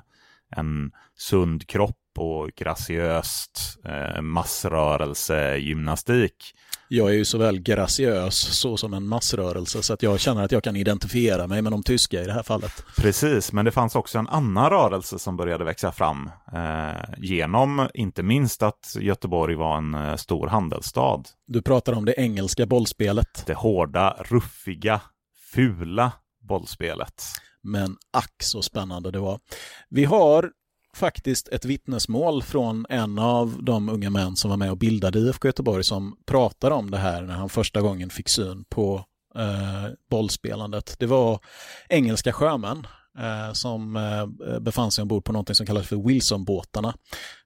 en 0.55 0.91
sund 1.15 1.67
kropp 1.67 2.02
och 2.17 2.49
graciöst 2.55 3.79
eh, 3.85 4.21
massrörelsegymnastik 4.21 6.53
jag 6.95 7.09
är 7.09 7.13
ju 7.13 7.25
såväl 7.25 7.59
graciös 7.59 8.35
så 8.35 8.77
som 8.77 8.93
en 8.93 9.07
massrörelse 9.07 9.83
så 9.83 9.93
att 9.93 10.03
jag 10.03 10.19
känner 10.19 10.43
att 10.43 10.51
jag 10.51 10.63
kan 10.63 10.75
identifiera 10.75 11.47
mig 11.47 11.61
med 11.61 11.71
de 11.71 11.83
tyska 11.83 12.21
i 12.21 12.25
det 12.25 12.33
här 12.33 12.43
fallet. 12.43 12.83
Precis, 12.97 13.53
men 13.53 13.65
det 13.65 13.71
fanns 13.71 13.95
också 13.95 14.19
en 14.19 14.27
annan 14.27 14.69
rörelse 14.69 15.19
som 15.19 15.37
började 15.37 15.63
växa 15.63 15.91
fram 15.91 16.29
eh, 16.53 17.01
genom 17.17 17.89
inte 17.93 18.23
minst 18.23 18.63
att 18.63 18.95
Göteborg 18.99 19.55
var 19.55 19.77
en 19.77 19.93
eh, 19.93 20.15
stor 20.15 20.47
handelsstad. 20.47 21.23
Du 21.47 21.61
pratar 21.61 21.93
om 21.93 22.05
det 22.05 22.13
engelska 22.17 22.65
bollspelet. 22.65 23.43
Det 23.45 23.53
hårda, 23.53 24.17
ruffiga, 24.19 25.01
fula 25.53 26.11
bollspelet. 26.41 27.23
Men 27.63 27.97
ack 28.11 28.43
så 28.43 28.61
spännande 28.61 29.11
det 29.11 29.19
var. 29.19 29.39
Vi 29.89 30.05
har 30.05 30.51
faktiskt 30.95 31.47
ett 31.47 31.65
vittnesmål 31.65 32.43
från 32.43 32.85
en 32.89 33.19
av 33.19 33.63
de 33.63 33.89
unga 33.89 34.09
män 34.09 34.35
som 34.35 34.49
var 34.49 34.57
med 34.57 34.71
och 34.71 34.77
bildade 34.77 35.19
IFK 35.19 35.47
Göteborg 35.47 35.83
som 35.83 36.17
pratar 36.25 36.71
om 36.71 36.91
det 36.91 36.97
här 36.97 37.21
när 37.21 37.33
han 37.33 37.49
första 37.49 37.81
gången 37.81 38.09
fick 38.09 38.29
syn 38.29 38.65
på 38.69 39.05
eh, 39.35 39.91
bollspelandet. 40.09 40.95
Det 40.99 41.05
var 41.05 41.39
engelska 41.89 42.33
sjömän 42.33 42.87
eh, 43.19 43.53
som 43.53 43.95
eh, 43.95 44.59
befann 44.59 44.91
sig 44.91 45.01
ombord 45.01 45.23
på 45.23 45.33
något 45.33 45.57
som 45.57 45.65
kallas 45.65 45.87
för 45.87 46.07
Wilsonbåtarna. 46.07 46.93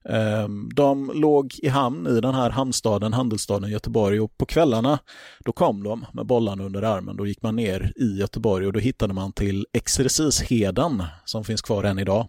Eh, 0.08 0.48
de 0.74 1.12
låg 1.14 1.54
i 1.62 1.68
hamn 1.68 2.06
i 2.06 2.20
den 2.20 2.34
här 2.34 2.50
hamnstaden, 2.50 3.12
handelsstaden 3.12 3.70
Göteborg 3.70 4.20
och 4.20 4.38
på 4.38 4.46
kvällarna 4.46 4.98
då 5.44 5.52
kom 5.52 5.82
de 5.82 6.06
med 6.12 6.26
bollarna 6.26 6.64
under 6.64 6.82
armen. 6.82 7.16
Då 7.16 7.26
gick 7.26 7.42
man 7.42 7.56
ner 7.56 7.92
i 7.96 8.18
Göteborg 8.18 8.66
och 8.66 8.72
då 8.72 8.80
hittade 8.80 9.14
man 9.14 9.32
till 9.32 9.66
Exercisheden 9.72 11.04
som 11.24 11.44
finns 11.44 11.62
kvar 11.62 11.84
än 11.84 11.98
idag. 11.98 12.28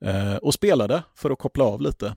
Eh, 0.00 0.36
och 0.36 0.54
spelade 0.54 1.02
för 1.14 1.30
att 1.30 1.38
koppla 1.38 1.64
av 1.64 1.80
lite. 1.80 2.16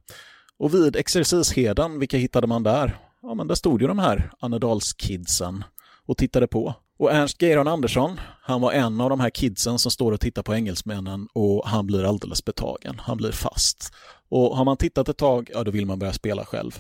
Och 0.58 0.74
vid 0.74 0.96
Exercisheden, 0.96 2.00
vilka 2.00 2.18
hittade 2.18 2.48
man 2.48 2.64
där? 2.64 3.00
Ja, 3.22 3.34
men 3.34 3.48
där 3.48 3.56
stod 3.56 3.82
ju 3.82 3.88
de 3.88 4.00
här 4.00 4.32
Annedalskidsen 4.40 5.64
och 6.06 6.18
tittade 6.18 6.48
på. 6.48 6.74
Och 7.00 7.12
Ernst 7.12 7.42
Geiron 7.42 7.68
Andersson, 7.68 8.20
han 8.42 8.62
var 8.62 8.72
en 8.72 9.02
av 9.02 9.10
de 9.10 9.20
här 9.20 9.30
kidsen 9.30 9.80
som 9.80 9.92
står 9.92 10.12
och 10.12 10.20
tittar 10.20 10.44
på 10.44 10.56
engelsmännen 10.56 11.28
och 11.34 11.68
han 11.68 11.88
blir 11.88 12.04
alldeles 12.04 12.46
betagen. 12.46 13.00
Han 13.00 13.18
blir 13.18 13.32
fast. 13.32 13.94
Och 14.30 14.58
har 14.58 14.66
man 14.66 14.78
tittat 14.78 15.10
ett 15.10 15.18
tag, 15.18 15.50
ja 15.54 15.64
då 15.64 15.72
vill 15.72 15.86
man 15.86 16.00
börja 16.00 16.14
spela 16.14 16.46
själv. 16.46 16.80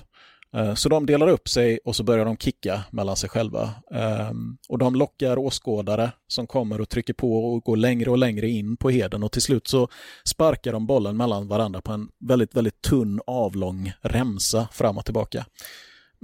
Eh, 0.56 0.74
så 0.74 0.90
de 0.90 1.06
delar 1.06 1.28
upp 1.28 1.50
sig 1.50 1.80
och 1.86 1.96
så 1.96 2.04
börjar 2.04 2.26
de 2.26 2.38
kicka 2.38 2.84
mellan 2.92 3.16
sig 3.16 3.30
själva. 3.30 3.70
Ehm, 3.92 4.58
och 4.70 4.78
de 4.78 4.96
lockar 4.96 5.38
åskådare 5.38 6.12
som 6.28 6.48
kommer 6.48 6.82
och 6.82 6.90
trycker 6.90 7.14
på 7.14 7.54
och 7.54 7.64
går 7.64 7.78
längre 7.78 8.10
och 8.10 8.18
längre 8.18 8.48
in 8.48 8.78
på 8.78 8.90
heden 8.90 9.24
och 9.24 9.32
till 9.32 9.42
slut 9.42 9.68
så 9.68 9.88
sparkar 10.26 10.74
de 10.74 10.88
bollen 10.88 11.18
mellan 11.18 11.48
varandra 11.48 11.82
på 11.82 11.92
en 11.92 12.10
väldigt, 12.20 12.56
väldigt 12.56 12.82
tunn 12.82 13.22
avlång 13.28 13.94
remsa 14.02 14.68
fram 14.72 14.98
och 14.98 15.06
tillbaka. 15.06 15.46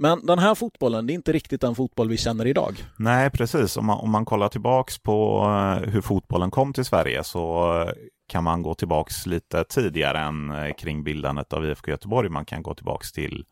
Men 0.00 0.26
den 0.26 0.38
här 0.38 0.54
fotbollen, 0.54 1.06
det 1.06 1.12
är 1.12 1.14
inte 1.14 1.32
riktigt 1.32 1.60
den 1.60 1.74
fotboll 1.74 2.08
vi 2.08 2.16
känner 2.16 2.46
idag. 2.46 2.84
Nej, 2.96 3.30
precis. 3.30 3.76
Om 3.76 3.86
man, 3.86 3.98
om 3.98 4.10
man 4.10 4.24
kollar 4.24 4.48
tillbaks 4.48 4.98
på 4.98 5.42
eh, 5.44 5.90
hur 5.90 6.00
fotbollen 6.00 6.50
kom 6.50 6.72
till 6.72 6.84
Sverige 6.84 7.24
så 7.24 7.72
eh, 7.82 7.92
kan 8.28 8.44
man 8.44 8.62
gå 8.62 8.74
tillbaks 8.74 9.26
lite 9.26 9.64
tidigare 9.64 10.18
än 10.18 10.74
kring 10.74 11.04
bildandet 11.04 11.52
av 11.52 11.64
IFK 11.64 11.90
Göteborg. 11.90 12.28
Man 12.28 12.44
kan 12.44 12.62
gå 12.62 12.74
tillbaks 12.74 13.12
till 13.12 13.44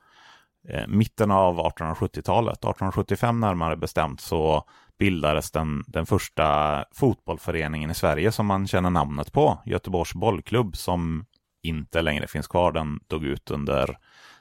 mitten 0.89 1.31
av 1.31 1.59
1870-talet. 1.59 2.59
1875 2.59 3.41
närmare 3.41 3.77
bestämt 3.77 4.21
så 4.21 4.65
bildades 4.99 5.51
den, 5.51 5.85
den 5.87 6.07
första 6.07 6.85
fotbollföreningen 6.93 7.91
i 7.91 7.95
Sverige 7.95 8.33
som 8.33 8.47
man 8.47 8.67
känner 8.67 8.91
namnet 8.91 9.33
på, 9.33 9.59
Göteborgs 9.65 10.15
bollklubb, 10.15 10.77
som 10.77 11.25
inte 11.63 12.03
längre 12.03 12.27
finns 12.27 12.49
kvar. 12.49 12.73
Den 12.73 13.01
dog 13.07 13.25
ut 13.25 13.51
under 13.51 13.99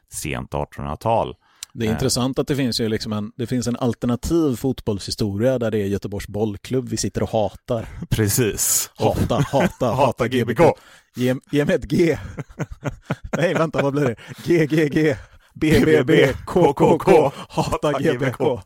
sent 0.10 0.52
1800-tal. 0.52 1.36
Det 1.74 1.88
är 1.88 1.92
intressant 1.92 2.40
att 2.40 2.48
det 2.48 2.56
finns 2.56 2.80
ju 2.80 2.90
liksom 2.90 3.14
en, 3.14 3.32
det 3.36 3.48
finns 3.48 3.68
en 3.68 3.76
alternativ 3.76 4.56
fotbollshistoria 4.56 5.60
där 5.60 5.72
det 5.72 5.78
är 5.78 5.86
Göteborgs 5.86 6.28
bollklubb 6.28 6.90
vi 6.90 6.98
sitter 6.98 7.24
och 7.24 7.30
hatar. 7.30 7.88
Precis. 8.10 8.92
Hata, 8.96 9.40
hata, 9.52 9.86
hata 9.86 10.28
GBK. 10.28 10.60
Ge, 11.16 11.36
ge 11.52 11.66
mig 11.66 11.76
ett 11.76 11.84
G. 11.84 12.18
Nej, 13.38 13.54
vänta, 13.54 13.84
vad 13.84 13.94
blir 13.94 14.06
det? 14.06 14.16
G, 14.46 14.66
G, 14.66 14.90
G. 14.90 15.16
B, 15.56 15.82
B, 15.86 16.04
B, 16.04 16.34
K, 16.46 16.74
K, 16.74 16.98
K. 16.98 17.32
Hata 17.50 17.92
GBK. 18.00 18.62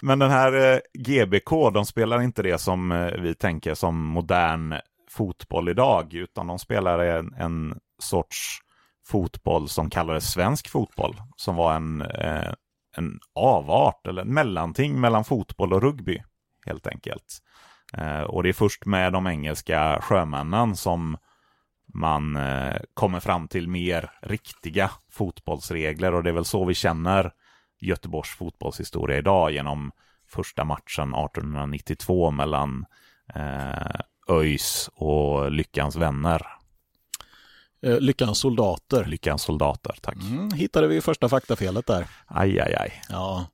Men 0.00 0.18
den 0.18 0.30
här 0.30 0.74
eh, 0.74 0.80
GBK, 0.94 1.70
de 1.74 1.86
spelar 1.86 2.22
inte 2.22 2.42
det 2.42 2.58
som 2.58 2.92
eh, 2.92 3.20
vi 3.20 3.34
tänker 3.34 3.74
som 3.74 3.96
modern 3.98 4.74
fotboll 5.10 5.68
idag, 5.68 6.14
utan 6.14 6.46
de 6.46 6.58
spelar 6.58 6.98
en, 6.98 7.34
en 7.34 7.78
sorts 7.98 8.58
fotboll 9.06 9.68
som 9.68 9.90
kallades 9.90 10.32
svensk 10.32 10.68
fotboll, 10.68 11.16
som 11.36 11.56
var 11.56 11.74
en, 11.74 12.02
eh, 12.02 12.52
en 12.96 13.20
avart 13.34 14.06
eller 14.06 14.22
en 14.22 14.34
mellanting 14.34 15.00
mellan 15.00 15.24
fotboll 15.24 15.72
och 15.72 15.82
rugby, 15.82 16.22
helt 16.66 16.86
enkelt. 16.86 17.38
Och 18.26 18.42
det 18.42 18.48
är 18.48 18.52
först 18.52 18.86
med 18.86 19.12
de 19.12 19.26
engelska 19.26 19.98
sjömännen 20.02 20.76
som 20.76 21.16
man 21.92 22.36
eh, 22.36 22.76
kommer 22.94 23.20
fram 23.20 23.48
till 23.48 23.68
mer 23.68 24.10
riktiga 24.22 24.90
fotbollsregler 25.10 26.14
och 26.14 26.22
det 26.22 26.30
är 26.30 26.34
väl 26.34 26.44
så 26.44 26.64
vi 26.64 26.74
känner 26.74 27.32
Göteborgs 27.80 28.30
fotbollshistoria 28.30 29.18
idag 29.18 29.52
genom 29.52 29.92
första 30.26 30.64
matchen 30.64 31.14
1892 31.14 32.30
mellan 32.30 32.86
eh, 33.34 34.00
ÖIS 34.28 34.90
och 34.94 35.52
Lyckans 35.52 35.96
vänner. 35.96 36.46
Eh, 37.82 38.00
Lyckans 38.00 38.38
soldater. 38.38 39.04
Lyckans 39.04 39.42
soldater, 39.42 39.94
tack. 40.00 40.16
Mm, 40.16 40.50
hittade 40.50 40.86
vi 40.86 41.00
första 41.00 41.28
faktafelet 41.28 41.86
där. 41.86 42.06
Aj, 42.26 42.60
aj, 42.60 42.74
aj. 42.74 43.02
Ja, 43.08 43.46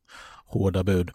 hårda 0.46 0.84
bud. 0.84 1.10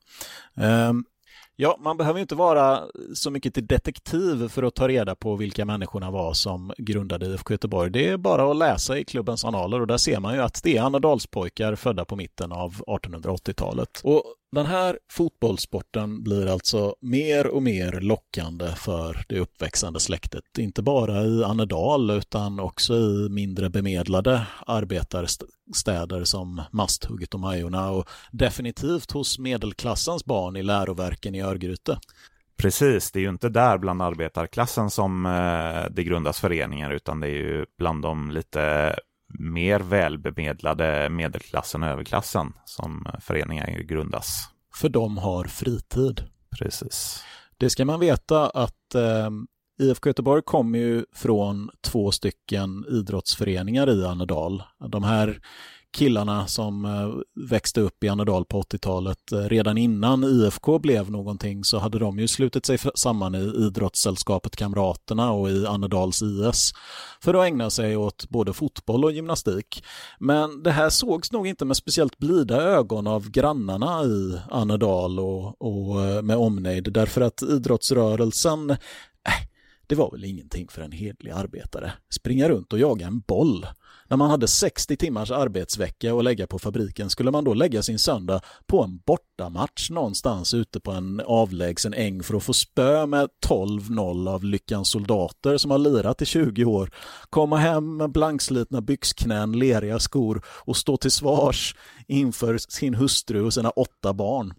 Um, 0.56 1.06
Ja, 1.56 1.78
man 1.80 1.98
behöver 1.98 2.20
inte 2.20 2.36
vara 2.36 2.84
så 3.14 3.32
mycket 3.32 3.54
till 3.54 3.68
detektiv 3.68 4.50
för 4.50 4.64
att 4.64 4.76
ta 4.76 4.88
reda 4.88 5.16
på 5.16 5.36
vilka 5.36 5.66
människorna 5.66 6.12
var 6.12 6.34
som 6.34 6.74
grundade 6.78 7.26
IFK 7.26 7.54
Göteborg. 7.54 7.92
Det 7.92 8.08
är 8.08 8.18
bara 8.18 8.52
att 8.52 8.58
läsa 8.58 8.98
i 8.98 9.06
klubbens 9.06 9.46
annaler 9.46 9.82
och 9.82 9.88
där 9.88 9.98
ser 9.98 10.20
man 10.20 10.34
ju 10.34 10.42
att 10.42 10.64
det 10.64 10.78
är 10.78 10.82
Annadalspojkar 10.82 11.76
födda 11.76 12.06
på 12.06 12.16
mitten 12.16 12.52
av 12.52 12.74
1880-talet. 12.74 14.02
Och 14.04 14.24
den 14.54 14.66
här 14.66 15.00
fotbollssporten 15.12 16.24
blir 16.24 16.48
alltså 16.48 16.96
mer 17.02 17.48
och 17.48 17.64
mer 17.64 17.92
lockande 17.92 18.68
för 18.68 19.26
det 19.30 19.40
uppväxande 19.40 20.00
släktet. 20.00 20.58
Inte 20.58 20.82
bara 20.82 21.24
i 21.24 21.44
Annedal 21.44 22.10
utan 22.10 22.60
också 22.60 22.94
i 22.94 23.30
mindre 23.30 23.70
bemedlade 23.70 24.48
arbetarstäder 24.68 26.24
som 26.24 26.62
Masthugget 26.72 27.34
och 27.34 27.40
Majorna 27.40 27.90
och 27.90 28.10
definitivt 28.32 29.12
hos 29.12 29.40
medelklassens 29.40 30.26
barn 30.26 30.56
i 30.56 30.64
läroverken 30.64 31.36
i 31.36 31.42
Örgryte. 31.42 32.00
Precis, 32.58 33.12
det 33.12 33.20
är 33.20 33.22
ju 33.22 33.30
inte 33.30 33.50
där 33.50 33.78
bland 33.78 34.02
arbetarklassen 34.02 34.90
som 34.90 35.26
eh, 35.26 35.92
det 35.92 36.04
grundas 36.04 36.40
föreningar 36.40 36.92
utan 36.92 37.20
det 37.20 37.28
är 37.28 37.32
ju 37.32 37.66
bland 37.78 38.02
de 38.02 38.32
lite 38.32 38.96
mer 39.40 39.80
välbemedlade 39.80 41.10
medelklassen 41.10 41.84
och 41.84 41.90
överklassen 41.90 42.54
som 42.66 43.08
föreningar 43.20 43.80
grundas. 43.80 44.50
För 44.76 44.90
de 44.90 45.18
har 45.18 45.44
fritid. 45.44 46.24
Precis. 46.60 47.24
Det 47.58 47.70
ska 47.70 47.86
man 47.86 48.00
veta 48.00 48.50
att 48.50 48.96
eh, 48.96 49.30
IFK 49.82 50.10
Göteborg 50.10 50.42
kommer 50.46 50.80
ju 50.80 51.06
från 51.16 51.70
två 51.82 52.12
stycken 52.12 52.86
idrottsföreningar 52.90 53.90
i 53.90 54.06
Annedal. 54.06 54.64
De 54.90 55.04
här 55.04 55.40
killarna 55.94 56.48
som 56.48 56.86
eh, 56.86 57.42
växte 57.50 57.82
upp 57.82 58.04
i 58.04 58.10
Annedal 58.10 58.46
på 58.46 58.62
80-talet. 58.62 59.32
Eh, 59.32 59.38
redan 59.38 59.78
innan 59.78 60.24
IFK 60.24 60.80
blev 60.80 61.12
någonting 61.12 61.64
så 61.64 61.80
hade 61.80 62.00
de 62.00 62.20
ju 62.20 62.28
slutit 62.28 62.66
sig 62.66 62.78
samman 62.96 63.36
i 63.36 63.66
idrottssällskapet 63.68 64.56
Kamraterna 64.56 65.32
och 65.32 65.50
i 65.50 65.66
Annedals 65.68 66.22
IS 66.22 66.74
för 67.22 67.34
att 67.34 67.46
ägna 67.46 67.70
sig 67.70 67.98
åt 67.98 68.30
både 68.30 68.54
fotboll 68.54 69.06
och 69.06 69.12
gymnastik. 69.12 69.84
Men 70.20 70.64
det 70.64 70.72
här 70.72 70.90
sågs 70.90 71.32
nog 71.32 71.48
inte 71.48 71.66
med 71.66 71.78
speciellt 71.78 72.18
blida 72.18 72.62
ögon 72.62 73.08
av 73.08 73.30
grannarna 73.30 74.04
i 74.04 74.40
Annedal 74.52 75.20
och, 75.20 75.62
och 75.62 76.06
eh, 76.06 76.22
med 76.22 76.38
omnejd 76.38 76.94
därför 76.94 77.22
att 77.22 77.44
idrottsrörelsen 77.44 78.70
äh, 78.70 78.78
det 79.94 79.98
var 79.98 80.12
väl 80.12 80.26
ingenting 80.26 80.68
för 80.68 80.82
en 80.82 80.92
hedlig 80.92 81.32
arbetare. 81.32 81.94
Springa 82.10 82.50
runt 82.50 82.74
och 82.74 82.80
jaga 82.80 83.08
en 83.08 83.20
boll. 83.20 83.68
När 84.08 84.18
man 84.18 84.30
hade 84.30 84.48
60 84.48 84.98
timmars 84.98 85.32
arbetsvecka 85.32 86.16
att 86.16 86.24
lägga 86.24 86.48
på 86.48 86.60
fabriken 86.60 87.10
skulle 87.10 87.32
man 87.32 87.44
då 87.44 87.54
lägga 87.54 87.84
sin 87.84 88.00
söndag 88.00 88.42
på 88.66 88.84
en 88.84 88.98
bortamatch 88.98 89.90
någonstans 89.90 90.54
ute 90.54 90.80
på 90.80 90.92
en 90.92 91.22
avlägsen 91.26 91.94
äng 91.94 92.24
för 92.24 92.36
att 92.36 92.44
få 92.44 92.54
spö 92.54 93.06
med 93.06 93.30
12-0 93.46 94.30
av 94.30 94.44
Lyckans 94.44 94.90
soldater 94.90 95.58
som 95.58 95.72
har 95.72 95.78
lirat 95.78 96.22
i 96.22 96.26
20 96.26 96.66
år, 96.66 96.92
komma 97.30 97.58
hem 97.58 97.98
med 97.98 98.12
blankslitna 98.12 98.82
byxknän, 98.82 99.52
leriga 99.52 100.00
skor 100.00 100.46
och 100.48 100.78
stå 100.78 100.98
till 100.98 101.12
svars 101.12 101.76
inför 102.08 102.58
sin 102.58 102.96
hustru 102.96 103.42
och 103.42 103.54
sina 103.54 103.70
åtta 103.70 104.14
barn. 104.14 104.54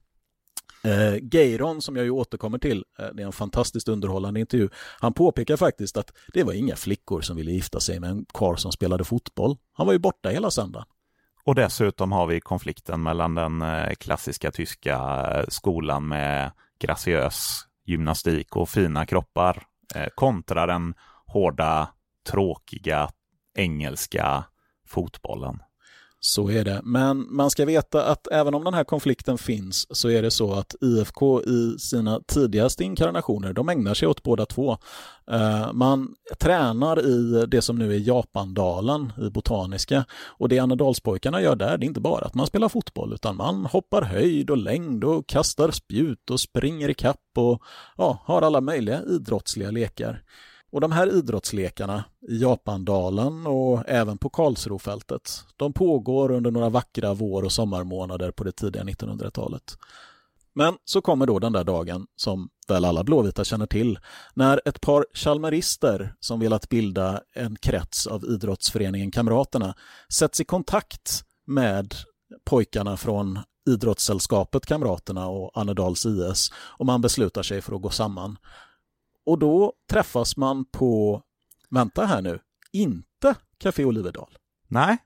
Eh, 0.85 1.15
Geiron, 1.31 1.83
som 1.83 1.97
jag 1.97 2.05
ju 2.05 2.11
återkommer 2.11 2.59
till, 2.59 2.85
eh, 2.99 3.07
det 3.15 3.23
är 3.23 3.27
en 3.27 3.33
fantastiskt 3.33 3.89
underhållande 3.89 4.41
intervju, 4.41 4.69
han 5.01 5.13
påpekar 5.13 5.57
faktiskt 5.57 5.97
att 5.97 6.13
det 6.33 6.45
var 6.45 6.53
inga 6.53 6.77
flickor 6.77 7.21
som 7.21 7.37
ville 7.37 7.53
gifta 7.53 7.81
sig 7.81 8.01
med 8.01 8.11
en 8.11 8.27
karl 8.35 8.57
som 8.57 8.73
spelade 8.73 9.05
fotboll. 9.05 9.57
Han 9.73 9.87
var 9.87 9.93
ju 9.93 9.99
borta 9.99 10.29
hela 10.29 10.51
söndagen. 10.51 10.87
Och 11.45 11.55
dessutom 11.55 12.13
har 12.13 12.27
vi 12.27 12.41
konflikten 12.41 13.03
mellan 13.03 13.35
den 13.35 13.63
eh, 13.63 13.95
klassiska 13.95 14.51
tyska 14.51 14.97
eh, 15.35 15.45
skolan 15.49 16.09
med 16.09 16.51
graciös 16.81 17.67
gymnastik 17.85 18.57
och 18.57 18.69
fina 18.69 19.07
kroppar 19.07 19.63
eh, 19.95 20.09
kontra 20.15 20.67
den 20.67 20.95
hårda, 21.27 21.89
tråkiga 22.31 23.11
engelska 23.55 24.45
fotbollen. 24.87 25.59
Så 26.27 26.51
är 26.51 26.65
det. 26.65 26.81
Men 26.85 27.27
man 27.31 27.51
ska 27.51 27.65
veta 27.65 28.05
att 28.05 28.27
även 28.27 28.55
om 28.55 28.65
den 28.65 28.75
här 28.75 28.85
konflikten 28.85 29.39
finns 29.39 29.97
så 29.97 30.11
är 30.11 30.23
det 30.23 30.31
så 30.31 30.53
att 30.53 30.75
IFK 30.81 31.43
i 31.43 31.79
sina 31.79 32.21
tidigaste 32.27 32.85
inkarnationer, 32.85 33.53
de 33.53 33.69
ägnar 33.69 33.95
sig 33.95 34.09
åt 34.09 34.23
båda 34.23 34.47
två. 34.47 34.79
Eh, 35.31 35.73
man 35.73 36.15
tränar 36.41 37.07
i 37.07 37.47
det 37.47 37.63
som 37.63 37.79
nu 37.79 37.95
är 37.95 37.99
Japandalen 37.99 39.13
i 39.27 39.31
Botaniska 39.31 40.05
och 40.27 40.49
det 40.49 40.59
Annedalspojkarna 40.59 41.43
gör 41.43 41.57
där, 41.57 41.79
det 41.79 41.85
är 41.85 41.89
inte 41.89 42.01
bara 42.01 42.25
att 42.25 42.35
man 42.35 42.47
spelar 42.47 42.69
fotboll 42.69 43.13
utan 43.13 43.37
man 43.37 43.67
hoppar 43.67 44.03
höjd 44.03 44.51
och 44.51 44.59
längd 44.59 45.05
och 45.05 45.27
kastar 45.27 45.71
spjut 45.71 46.31
och 46.31 46.41
springer 46.41 46.89
i 46.89 46.95
kapp 46.95 47.21
och 47.37 47.63
ja, 47.97 48.23
har 48.25 48.43
alla 48.43 48.61
möjliga 48.61 49.03
idrottsliga 49.03 49.71
lekar. 49.71 50.23
Och 50.75 50.81
de 50.81 50.93
här 50.93 51.19
idrottslekarna 51.19 52.05
i 52.29 52.37
Japandalen 52.37 53.47
och 53.47 53.83
även 53.87 54.19
på 54.19 54.31
Karlsrofältet, 54.31 55.45
de 55.57 55.73
pågår 55.73 56.31
under 56.31 56.51
några 56.51 56.69
vackra 56.69 57.15
vår 57.15 57.43
och 57.43 57.53
sommarmånader 57.53 58.31
på 58.31 58.45
det 58.45 58.53
tidiga 58.53 58.83
1900-talet. 58.83 59.79
Men 60.55 60.75
så 60.85 61.01
kommer 61.01 61.27
då 61.27 61.39
den 61.39 61.53
där 61.53 61.65
dagen 61.65 62.07
som 62.17 62.49
väl 62.69 62.85
alla 62.85 63.05
blåvita 63.05 63.45
känner 63.45 63.67
till, 63.67 63.99
när 64.35 64.61
ett 64.65 64.81
par 64.81 65.07
chalmerister 65.15 66.15
som 66.21 66.41
velat 66.41 66.69
bilda 66.69 67.21
en 67.35 67.57
krets 67.57 68.07
av 68.07 68.25
idrottsföreningen 68.25 69.11
Kamraterna 69.11 69.75
sätts 70.13 70.41
i 70.41 70.45
kontakt 70.45 71.23
med 71.47 71.95
pojkarna 72.45 72.97
från 72.97 73.39
idrottssällskapet 73.69 74.67
Kamraterna 74.67 75.29
och 75.29 75.51
Annedals 75.55 76.07
IS 76.07 76.51
och 76.79 76.87
man 76.87 77.01
beslutar 77.01 77.43
sig 77.43 77.63
för 77.63 77.77
att 77.77 77.83
gå 77.83 77.91
samman. 77.91 78.37
Och 79.27 79.39
då 79.39 79.73
träffas 79.91 80.37
man 80.37 80.65
på, 80.65 81.23
vänta 81.71 82.07
här 82.07 82.23
nu, 82.23 82.39
inte 82.73 83.35
Café 83.59 83.85
Oliverdal. 83.85 84.39
Nej, 84.69 84.99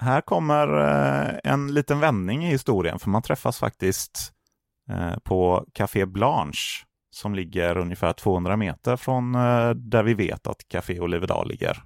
här 0.00 0.20
kommer 0.20 0.78
eh, 0.78 1.52
en 1.52 1.74
liten 1.74 2.00
vändning 2.00 2.44
i 2.44 2.50
historien, 2.50 2.98
för 2.98 3.10
man 3.10 3.22
träffas 3.22 3.58
faktiskt 3.58 4.32
eh, 4.90 5.18
på 5.18 5.66
Café 5.72 6.06
Blanche 6.06 6.86
som 7.10 7.34
ligger 7.34 7.78
ungefär 7.78 8.12
200 8.12 8.56
meter 8.56 8.96
från 8.96 9.34
eh, 9.34 9.70
där 9.70 10.02
vi 10.02 10.14
vet 10.14 10.46
att 10.46 10.68
Café 10.68 11.00
Oliverdal 11.00 11.48
ligger. 11.48 11.82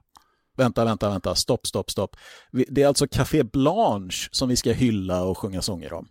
vänta, 0.56 0.84
vänta, 0.84 1.10
vänta, 1.10 1.34
stopp, 1.34 1.66
stopp, 1.66 1.90
stopp. 1.90 2.16
Det 2.52 2.82
är 2.82 2.86
alltså 2.86 3.06
Café 3.08 3.42
Blanche 3.44 4.28
som 4.30 4.48
vi 4.48 4.56
ska 4.56 4.72
hylla 4.72 5.24
och 5.24 5.38
sjunga 5.38 5.62
sånger 5.62 5.92
om. 5.92 6.08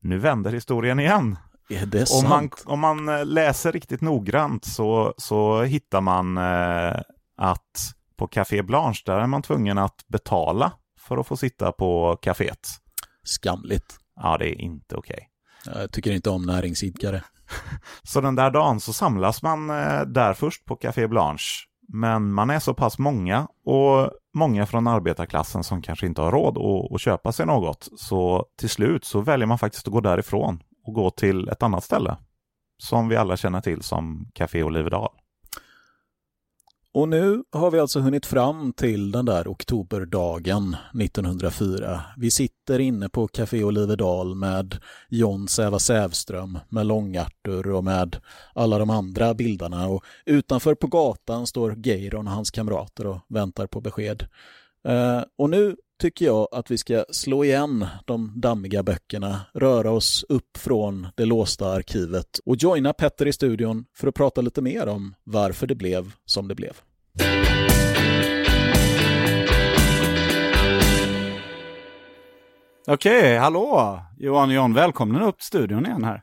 Nu 0.00 0.18
vänder 0.18 0.52
historien 0.52 1.00
igen. 1.00 1.36
Är 1.68 1.86
det 1.86 2.10
om, 2.10 2.28
man, 2.28 2.40
sant? 2.40 2.62
om 2.66 2.80
man 2.80 3.08
eh, 3.08 3.26
läser 3.26 3.72
riktigt 3.72 4.00
noggrant 4.00 4.64
så, 4.64 5.14
så 5.16 5.62
hittar 5.62 6.00
man 6.00 6.38
eh, 6.38 7.00
att 7.36 7.94
på 8.16 8.26
Café 8.26 8.62
Blanche 8.62 9.02
där 9.06 9.18
är 9.18 9.26
man 9.26 9.42
tvungen 9.42 9.78
att 9.78 10.08
betala 10.08 10.72
för 11.00 11.16
att 11.16 11.26
få 11.26 11.36
sitta 11.36 11.72
på 11.72 12.18
kaféet. 12.22 12.68
Skamligt. 13.22 13.96
Ja, 14.16 14.38
det 14.38 14.48
är 14.48 14.60
inte 14.60 14.96
okej. 14.96 15.28
Jag 15.66 15.92
tycker 15.92 16.12
inte 16.12 16.30
om 16.30 16.42
näringsidkare. 16.42 17.24
Så 18.02 18.20
den 18.20 18.34
där 18.34 18.50
dagen 18.50 18.80
så 18.80 18.92
samlas 18.92 19.42
man 19.42 19.70
eh, 19.70 20.02
där 20.02 20.34
först 20.34 20.64
på 20.64 20.76
Café 20.76 21.08
Blanche. 21.08 21.66
Men 21.88 22.32
man 22.32 22.50
är 22.50 22.58
så 22.58 22.74
pass 22.74 22.98
många 22.98 23.48
och 23.64 24.10
många 24.34 24.66
från 24.66 24.86
arbetarklassen 24.86 25.64
som 25.64 25.82
kanske 25.82 26.06
inte 26.06 26.20
har 26.20 26.32
råd 26.32 26.58
att, 26.58 26.94
att 26.94 27.00
köpa 27.00 27.32
sig 27.32 27.46
något. 27.46 27.88
Så 27.96 28.46
till 28.58 28.68
slut 28.68 29.04
så 29.04 29.20
väljer 29.20 29.46
man 29.46 29.58
faktiskt 29.58 29.86
att 29.86 29.92
gå 29.92 30.00
därifrån 30.00 30.62
och 30.84 30.94
gå 30.94 31.10
till 31.10 31.48
ett 31.48 31.62
annat 31.62 31.84
ställe. 31.84 32.16
Som 32.78 33.08
vi 33.08 33.16
alla 33.16 33.36
känner 33.36 33.60
till 33.60 33.82
som 33.82 34.30
Café 34.34 34.62
Olivedal. 34.62 35.10
Och 36.94 37.08
nu 37.08 37.44
har 37.52 37.70
vi 37.70 37.78
alltså 37.78 38.00
hunnit 38.00 38.26
fram 38.26 38.72
till 38.72 39.10
den 39.10 39.24
där 39.24 39.48
oktoberdagen 39.48 40.76
1904. 41.00 42.02
Vi 42.16 42.30
sitter 42.30 42.78
inne 42.78 43.08
på 43.08 43.28
Café 43.28 43.64
Olivedal 43.64 44.34
med 44.34 44.78
John 45.08 45.48
Säva 45.48 45.78
Sävström, 45.78 46.58
med 46.68 46.86
Långartur 46.86 47.70
och 47.70 47.84
med 47.84 48.16
alla 48.54 48.78
de 48.78 48.90
andra 48.90 49.34
bildarna. 49.34 49.88
Och 49.88 50.04
utanför 50.26 50.74
på 50.74 50.86
gatan 50.86 51.46
står 51.46 51.74
Geiron 51.76 52.26
och 52.26 52.34
hans 52.34 52.50
kamrater 52.50 53.06
och 53.06 53.18
väntar 53.28 53.66
på 53.66 53.80
besked. 53.80 54.26
Eh, 54.88 55.22
och 55.38 55.50
nu 55.50 55.76
tycker 55.98 56.24
jag 56.24 56.48
att 56.52 56.70
vi 56.70 56.78
ska 56.78 57.04
slå 57.10 57.44
igen 57.44 57.86
de 58.04 58.32
dammiga 58.36 58.82
böckerna, 58.82 59.40
röra 59.54 59.90
oss 59.90 60.24
upp 60.28 60.56
från 60.56 61.08
det 61.14 61.24
låsta 61.24 61.68
arkivet 61.68 62.40
och 62.44 62.56
joina 62.56 62.92
Petter 62.92 63.26
i 63.26 63.32
studion 63.32 63.84
för 63.96 64.08
att 64.08 64.14
prata 64.14 64.40
lite 64.40 64.62
mer 64.62 64.86
om 64.86 65.14
varför 65.24 65.66
det 65.66 65.74
blev 65.74 66.12
som 66.24 66.48
det 66.48 66.54
blev. 66.54 66.72
Okej, 72.86 73.38
hallå! 73.38 74.00
Johan 74.18 74.48
och 74.48 74.54
John, 74.54 74.74
välkomna 74.74 75.26
upp 75.26 75.38
till 75.38 75.46
studion 75.46 75.86
igen 75.86 76.04
här. 76.04 76.22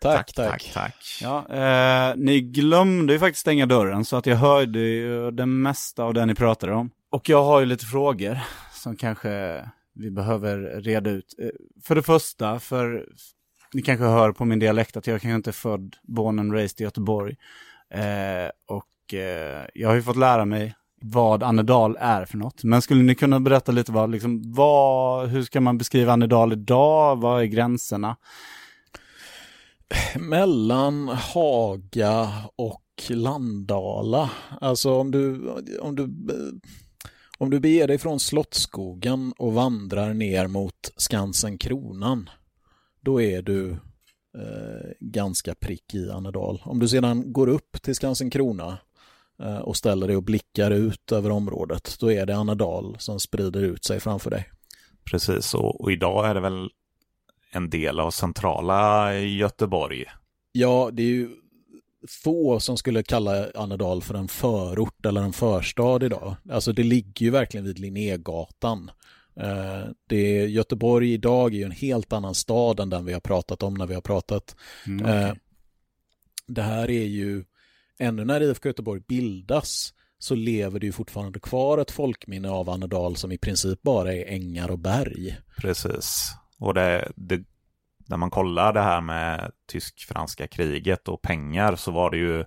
Tack, 0.00 0.32
tack. 0.32 0.70
tack. 0.74 1.18
Ja, 1.22 1.46
eh, 1.48 2.14
ni 2.16 2.40
glömde 2.40 3.12
ju 3.12 3.18
faktiskt 3.18 3.40
stänga 3.40 3.66
dörren 3.66 4.04
så 4.04 4.16
att 4.16 4.26
jag 4.26 4.36
hörde 4.36 4.78
ju 4.78 5.30
det 5.30 5.46
mesta 5.46 6.04
av 6.04 6.14
det 6.14 6.26
ni 6.26 6.34
pratade 6.34 6.74
om. 6.74 6.90
Och 7.10 7.28
jag 7.28 7.44
har 7.44 7.60
ju 7.60 7.66
lite 7.66 7.86
frågor 7.86 8.38
som 8.82 8.96
kanske 8.96 9.64
vi 9.94 10.10
behöver 10.10 10.58
reda 10.80 11.10
ut. 11.10 11.34
Eh, 11.38 11.48
för 11.82 11.94
det 11.94 12.02
första, 12.02 12.58
för 12.58 13.08
ni 13.74 13.82
kanske 13.82 14.04
hör 14.04 14.32
på 14.32 14.44
min 14.44 14.58
dialekt 14.58 14.96
att 14.96 15.06
jag 15.06 15.20
kanske 15.20 15.36
inte 15.36 15.50
är 15.50 15.52
född, 15.52 15.96
born 16.02 16.38
and 16.38 16.52
raised 16.52 16.80
i 16.80 16.84
Göteborg. 16.84 17.36
Eh, 17.90 18.50
och 18.66 19.14
eh, 19.14 19.66
jag 19.74 19.88
har 19.88 19.94
ju 19.94 20.02
fått 20.02 20.16
lära 20.16 20.44
mig 20.44 20.74
vad 21.02 21.42
Annedal 21.42 21.96
är 22.00 22.24
för 22.24 22.38
något. 22.38 22.64
Men 22.64 22.82
skulle 22.82 23.02
ni 23.02 23.14
kunna 23.14 23.40
berätta 23.40 23.72
lite 23.72 23.92
vad, 23.92 24.10
liksom, 24.10 24.52
vad, 24.52 25.28
hur 25.28 25.42
ska 25.42 25.60
man 25.60 25.78
beskriva 25.78 26.12
Annedal 26.12 26.52
idag? 26.52 27.20
Vad 27.20 27.42
är 27.42 27.46
gränserna? 27.46 28.16
Mellan 30.16 31.08
Haga 31.08 32.28
och 32.56 32.82
Landala. 33.08 34.30
Alltså 34.60 34.94
om 34.94 35.10
du, 35.10 35.50
om 35.80 35.96
du, 35.96 36.02
eh, 36.02 36.70
om 37.42 37.50
du 37.50 37.60
beger 37.60 37.88
dig 37.88 37.98
från 37.98 38.20
Slottsskogen 38.20 39.34
och 39.38 39.52
vandrar 39.52 40.14
ner 40.14 40.46
mot 40.46 40.92
Skansen 40.96 41.58
Kronan, 41.58 42.30
då 43.00 43.22
är 43.22 43.42
du 43.42 43.70
eh, 44.38 44.90
ganska 45.00 45.54
prick 45.54 45.94
i 45.94 46.10
Annedal. 46.10 46.62
Om 46.64 46.78
du 46.78 46.88
sedan 46.88 47.32
går 47.32 47.48
upp 47.48 47.82
till 47.82 47.94
Skansen 47.94 48.30
Krona 48.30 48.78
eh, 49.42 49.58
och 49.58 49.76
ställer 49.76 50.06
dig 50.06 50.16
och 50.16 50.22
blickar 50.22 50.70
ut 50.70 51.12
över 51.12 51.30
området, 51.30 51.96
då 52.00 52.12
är 52.12 52.26
det 52.26 52.36
Annedal 52.36 52.96
som 52.98 53.20
sprider 53.20 53.62
ut 53.62 53.84
sig 53.84 54.00
framför 54.00 54.30
dig. 54.30 54.50
Precis, 55.04 55.54
och, 55.54 55.80
och 55.80 55.92
idag 55.92 56.26
är 56.26 56.34
det 56.34 56.40
väl 56.40 56.70
en 57.50 57.70
del 57.70 58.00
av 58.00 58.10
centrala 58.10 59.14
Göteborg. 59.18 60.04
Ja, 60.52 60.90
det 60.92 61.02
är 61.02 61.06
ju 61.06 61.30
få 62.08 62.60
som 62.60 62.76
skulle 62.76 63.02
kalla 63.02 63.50
Annedal 63.54 64.02
för 64.02 64.14
en 64.14 64.28
förort 64.28 65.06
eller 65.06 65.22
en 65.22 65.32
förstad 65.32 66.04
idag. 66.06 66.36
Alltså 66.50 66.72
det 66.72 66.82
ligger 66.82 67.26
ju 67.26 67.30
verkligen 67.30 67.66
vid 67.66 67.78
Linnégatan. 67.78 68.90
Eh, 69.36 69.84
Det 70.08 70.38
är, 70.38 70.46
Göteborg 70.46 71.12
idag 71.12 71.54
är 71.54 71.58
ju 71.58 71.64
en 71.64 71.70
helt 71.70 72.12
annan 72.12 72.34
stad 72.34 72.80
än 72.80 72.90
den 72.90 73.04
vi 73.04 73.12
har 73.12 73.20
pratat 73.20 73.62
om 73.62 73.74
när 73.74 73.86
vi 73.86 73.94
har 73.94 74.00
pratat. 74.00 74.56
Mm, 74.86 75.06
Eh, 75.06 75.34
Det 76.46 76.62
här 76.62 76.90
är 76.90 77.04
ju, 77.04 77.44
ännu 77.98 78.24
när 78.24 78.40
IFK 78.40 78.68
Göteborg 78.68 79.00
bildas 79.08 79.94
så 80.18 80.34
lever 80.34 80.80
det 80.80 80.86
ju 80.86 80.92
fortfarande 80.92 81.40
kvar 81.40 81.78
ett 81.78 81.90
folkminne 81.90 82.50
av 82.50 82.70
Annedal 82.70 83.16
som 83.16 83.32
i 83.32 83.38
princip 83.38 83.82
bara 83.82 84.14
är 84.14 84.24
ängar 84.26 84.70
och 84.70 84.78
berg. 84.78 85.36
Precis. 85.56 86.32
Och 86.58 86.74
det, 86.74 87.12
det, 87.16 87.44
när 88.06 88.16
man 88.16 88.30
kollar 88.30 88.72
det 88.72 88.80
här 88.80 89.00
med 89.00 89.52
tysk-franska 89.68 90.46
kriget 90.46 91.08
och 91.08 91.22
pengar 91.22 91.76
så 91.76 91.90
var 91.90 92.10
det 92.10 92.16
ju 92.16 92.44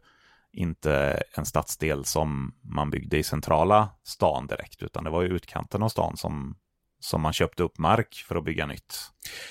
inte 0.51 1.23
en 1.33 1.45
stadsdel 1.45 2.05
som 2.05 2.55
man 2.61 2.89
byggde 2.89 3.17
i 3.17 3.23
centrala 3.23 3.89
stan 4.03 4.47
direkt, 4.47 4.83
utan 4.83 5.03
det 5.03 5.09
var 5.09 5.21
ju 5.21 5.27
utkanten 5.27 5.83
av 5.83 5.89
stan 5.89 6.17
som, 6.17 6.55
som 7.05 7.21
man 7.21 7.33
köpte 7.33 7.63
upp 7.63 7.77
mark 7.77 8.15
för 8.27 8.35
att 8.35 8.45
bygga 8.45 8.65
nytt. 8.65 8.95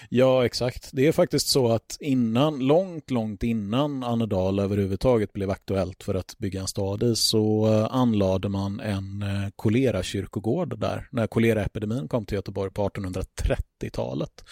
Ja, 0.09 0.47
exakt. 0.47 0.91
Det 0.93 1.07
är 1.07 1.13
faktiskt 1.13 1.49
så 1.49 1.73
att 1.73 1.97
innan, 2.01 2.59
långt, 2.59 3.11
långt 3.11 3.43
innan 3.43 4.03
Annedal 4.03 4.59
överhuvudtaget 4.59 5.33
blev 5.33 5.51
aktuellt 5.51 6.03
för 6.03 6.15
att 6.15 6.39
bygga 6.39 6.61
en 6.61 6.67
stad 6.67 7.03
i 7.03 7.17
så 7.17 7.67
eh, 7.73 7.95
anlade 7.95 8.49
man 8.49 8.81
en 8.81 9.23
eh, 9.23 9.49
kolerakyrkogård 9.57 10.79
där 10.79 11.09
när 11.13 11.27
koleraepidemin 11.27 12.09
kom 12.09 12.27
till 12.27 12.37
Göteborg 12.37 12.71
på 12.71 12.89
1830-talet. 12.89 14.45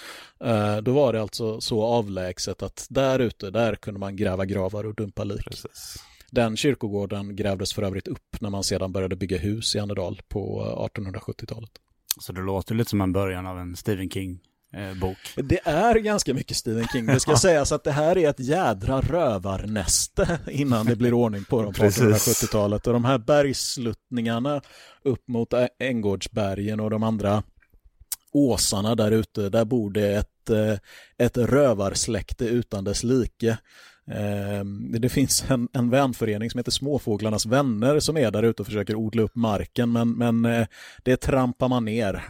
Eh, 0.44 0.76
Då 0.76 0.92
var 0.92 1.12
det 1.12 1.22
alltså 1.22 1.60
så 1.60 1.84
avlägset 1.84 2.62
att 2.62 2.86
där 2.90 3.18
ute, 3.18 3.50
där 3.50 3.74
kunde 3.74 4.00
man 4.00 4.16
gräva 4.16 4.44
gravar 4.44 4.84
och 4.86 4.94
dumpa 4.94 5.24
lik. 5.24 5.44
Precis. 5.44 5.96
Den 6.30 6.56
kyrkogården 6.56 7.36
grävdes 7.36 7.72
för 7.72 7.82
övrigt 7.82 8.08
upp 8.08 8.36
när 8.40 8.50
man 8.50 8.64
sedan 8.64 8.92
började 8.92 9.16
bygga 9.16 9.38
hus 9.38 9.76
i 9.76 9.78
Annedal 9.78 10.20
på 10.28 10.62
eh, 10.94 11.00
1870-talet. 11.00 11.70
Så 12.20 12.32
det 12.32 12.40
låter 12.40 12.74
lite 12.74 12.90
som 12.90 13.00
en 13.00 13.12
början 13.12 13.46
av 13.46 13.58
en 13.58 13.76
Stephen 13.76 14.10
King-bok. 14.10 15.16
Det 15.36 15.60
är 15.64 15.94
ganska 15.94 16.34
mycket 16.34 16.56
Stephen 16.56 16.88
King. 16.92 17.06
Det 17.06 17.20
ska 17.20 17.36
sägas 17.36 17.72
att 17.72 17.84
det 17.84 17.92
här 17.92 18.18
är 18.18 18.30
ett 18.30 18.40
jädra 18.40 19.00
rövarnäste 19.00 20.38
innan 20.50 20.86
det 20.86 20.96
blir 20.96 21.14
ordning 21.14 21.44
på 21.44 21.62
dem 21.62 21.72
på 21.72 21.80
Precis. 21.80 22.02
1870-talet. 22.02 22.86
Och 22.86 22.92
de 22.92 23.04
här 23.04 23.18
bergsluttningarna 23.18 24.60
upp 25.04 25.28
mot 25.28 25.52
Änggårdsbergen 25.78 26.80
och 26.80 26.90
de 26.90 27.02
andra 27.02 27.42
åsarna 28.32 28.94
där 28.94 29.10
ute, 29.10 29.48
där 29.48 29.64
bor 29.64 29.90
det 29.90 30.14
ett, 30.14 30.50
eh, 30.50 30.78
ett 31.18 31.36
rövarsläkte 31.36 32.44
utan 32.44 32.84
dess 32.84 33.04
like. 33.04 33.58
Ehm, 34.10 34.94
det 34.98 35.08
finns 35.08 35.44
en, 35.50 35.68
en 35.72 35.90
vänförening 35.90 36.50
som 36.50 36.58
heter 36.58 36.70
Småfåglarnas 36.70 37.46
vänner 37.46 38.00
som 38.00 38.16
är 38.16 38.30
där 38.30 38.42
ute 38.42 38.62
och 38.62 38.66
försöker 38.66 38.94
odla 38.94 39.22
upp 39.22 39.34
marken, 39.34 39.92
men, 39.92 40.10
men 40.12 40.44
eh, 40.44 40.66
det 41.02 41.16
trampar 41.16 41.68
man 41.68 41.84
ner. 41.84 42.22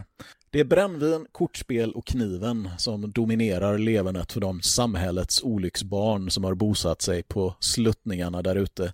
Det 0.49 0.59
är 0.59 0.63
brännvin, 0.63 1.27
kortspel 1.31 1.91
och 1.91 2.05
kniven 2.05 2.69
som 2.77 3.11
dominerar 3.11 3.77
levernet 3.77 4.31
för 4.31 4.41
de 4.41 4.61
samhällets 4.61 5.43
olycksbarn 5.43 6.31
som 6.31 6.43
har 6.43 6.53
bosatt 6.53 7.01
sig 7.01 7.23
på 7.23 7.55
sluttningarna 7.59 8.41
där 8.41 8.55
ute. 8.55 8.93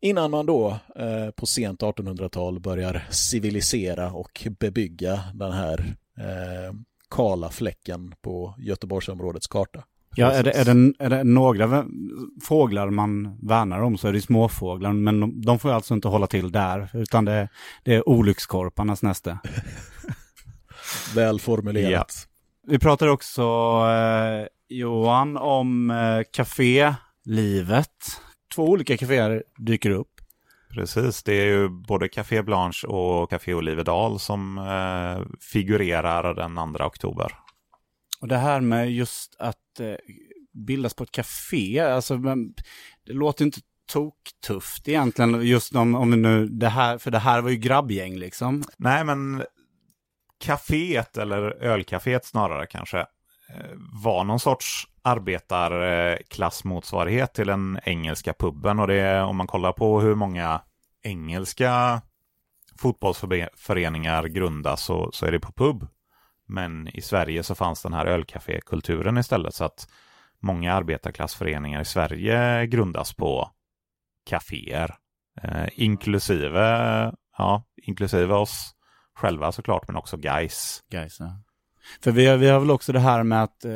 Innan 0.00 0.30
man 0.30 0.46
då 0.46 0.78
eh, 0.96 1.30
på 1.30 1.46
sent 1.46 1.80
1800-tal 1.80 2.60
börjar 2.60 3.06
civilisera 3.10 4.12
och 4.12 4.46
bebygga 4.58 5.20
den 5.34 5.52
här 5.52 5.96
eh, 6.18 6.74
kala 7.10 7.50
fläcken 7.50 8.14
på 8.22 8.54
Göteborgsområdets 8.58 9.46
karta. 9.46 9.84
Ja, 10.16 10.32
är 10.32 10.42
det, 10.42 10.50
är, 10.50 10.64
det, 10.64 10.92
är 10.98 11.10
det 11.10 11.24
några 11.24 11.84
fåglar 12.42 12.90
man 12.90 13.38
värnar 13.42 13.80
om 13.80 13.98
så 13.98 14.08
är 14.08 14.12
det 14.12 14.20
småfåglar, 14.20 14.92
men 14.92 15.20
de, 15.20 15.40
de 15.40 15.58
får 15.58 15.70
ju 15.70 15.74
alltså 15.74 15.94
inte 15.94 16.08
hålla 16.08 16.26
till 16.26 16.52
där, 16.52 16.90
utan 16.92 17.24
det, 17.24 17.48
det 17.82 17.94
är 17.94 18.08
olyckskorparnas 18.08 19.02
näste. 19.02 19.38
Väl 21.14 21.40
formulerat. 21.40 22.28
Vi 22.66 22.78
pratade 22.78 23.10
också, 23.10 23.42
eh, 23.42 24.46
Johan, 24.68 25.36
om 25.36 25.90
eh, 25.90 26.20
kafélivet. 26.32 27.88
Två 28.54 28.68
olika 28.68 28.96
kaféer 28.96 29.42
dyker 29.58 29.90
upp. 29.90 30.08
Precis, 30.74 31.22
det 31.22 31.32
är 31.32 31.46
ju 31.46 31.68
både 31.68 32.08
Café 32.08 32.42
Blanche 32.42 32.86
och 32.86 33.30
Café 33.30 33.54
Olivedal 33.54 34.18
som 34.18 34.58
eh, 34.58 35.36
figurerar 35.40 36.34
den 36.34 36.74
2 36.74 36.84
oktober. 36.84 37.32
Och 38.24 38.28
det 38.28 38.36
här 38.36 38.60
med 38.60 38.92
just 38.92 39.36
att 39.38 39.80
eh, 39.80 39.94
bildas 40.52 40.94
på 40.94 41.04
ett 41.04 41.10
café, 41.10 41.80
alltså 41.80 42.16
det 43.06 43.12
låter 43.12 43.44
inte 43.44 43.60
toktufft 43.92 44.88
egentligen, 44.88 45.46
just 45.46 45.74
om, 45.74 45.94
om 45.94 46.10
vi 46.10 46.16
nu, 46.16 46.46
det 46.46 46.68
här, 46.68 46.98
för 46.98 47.10
det 47.10 47.18
här 47.18 47.40
var 47.40 47.50
ju 47.50 47.56
grabbgäng 47.56 48.16
liksom. 48.16 48.64
Nej, 48.76 49.04
men 49.04 49.44
kaféet, 50.44 51.18
eller 51.18 51.62
ölkaféet 51.62 52.24
snarare 52.24 52.66
kanske, 52.66 52.98
eh, 52.98 53.06
var 54.02 54.24
någon 54.24 54.40
sorts 54.40 54.88
arbetarklassmotsvarighet 55.02 57.34
till 57.34 57.46
den 57.46 57.78
engelska 57.84 58.32
puben. 58.32 58.78
Och 58.78 58.86
det 58.86 59.22
om 59.22 59.36
man 59.36 59.46
kollar 59.46 59.72
på 59.72 60.00
hur 60.00 60.14
många 60.14 60.60
engelska 61.02 62.02
fotbollsföreningar 62.78 64.24
grundas 64.24 64.84
så, 64.84 65.10
så 65.12 65.26
är 65.26 65.32
det 65.32 65.40
på 65.40 65.52
pub. 65.52 65.88
Men 66.46 66.88
i 66.88 67.00
Sverige 67.00 67.42
så 67.42 67.54
fanns 67.54 67.82
den 67.82 67.92
här 67.92 68.06
ölcafékulturen 68.06 69.18
istället. 69.18 69.54
Så 69.54 69.64
att 69.64 69.88
många 70.40 70.74
arbetarklassföreningar 70.74 71.80
i 71.80 71.84
Sverige 71.84 72.66
grundas 72.66 73.14
på 73.14 73.50
kaféer. 74.30 74.94
Eh, 75.42 75.68
inklusive, 75.72 76.60
ja, 77.38 77.64
inklusive 77.76 78.34
oss 78.34 78.74
själva 79.14 79.52
såklart, 79.52 79.88
men 79.88 79.96
också 79.96 80.16
guys. 80.16 80.82
Guys, 80.90 81.20
ja. 81.20 81.40
För 82.00 82.10
vi 82.10 82.26
har, 82.26 82.36
vi 82.36 82.48
har 82.48 82.60
väl 82.60 82.70
också 82.70 82.92
det 82.92 83.00
här 83.00 83.22
med 83.22 83.42
att 83.42 83.64
eh, 83.64 83.72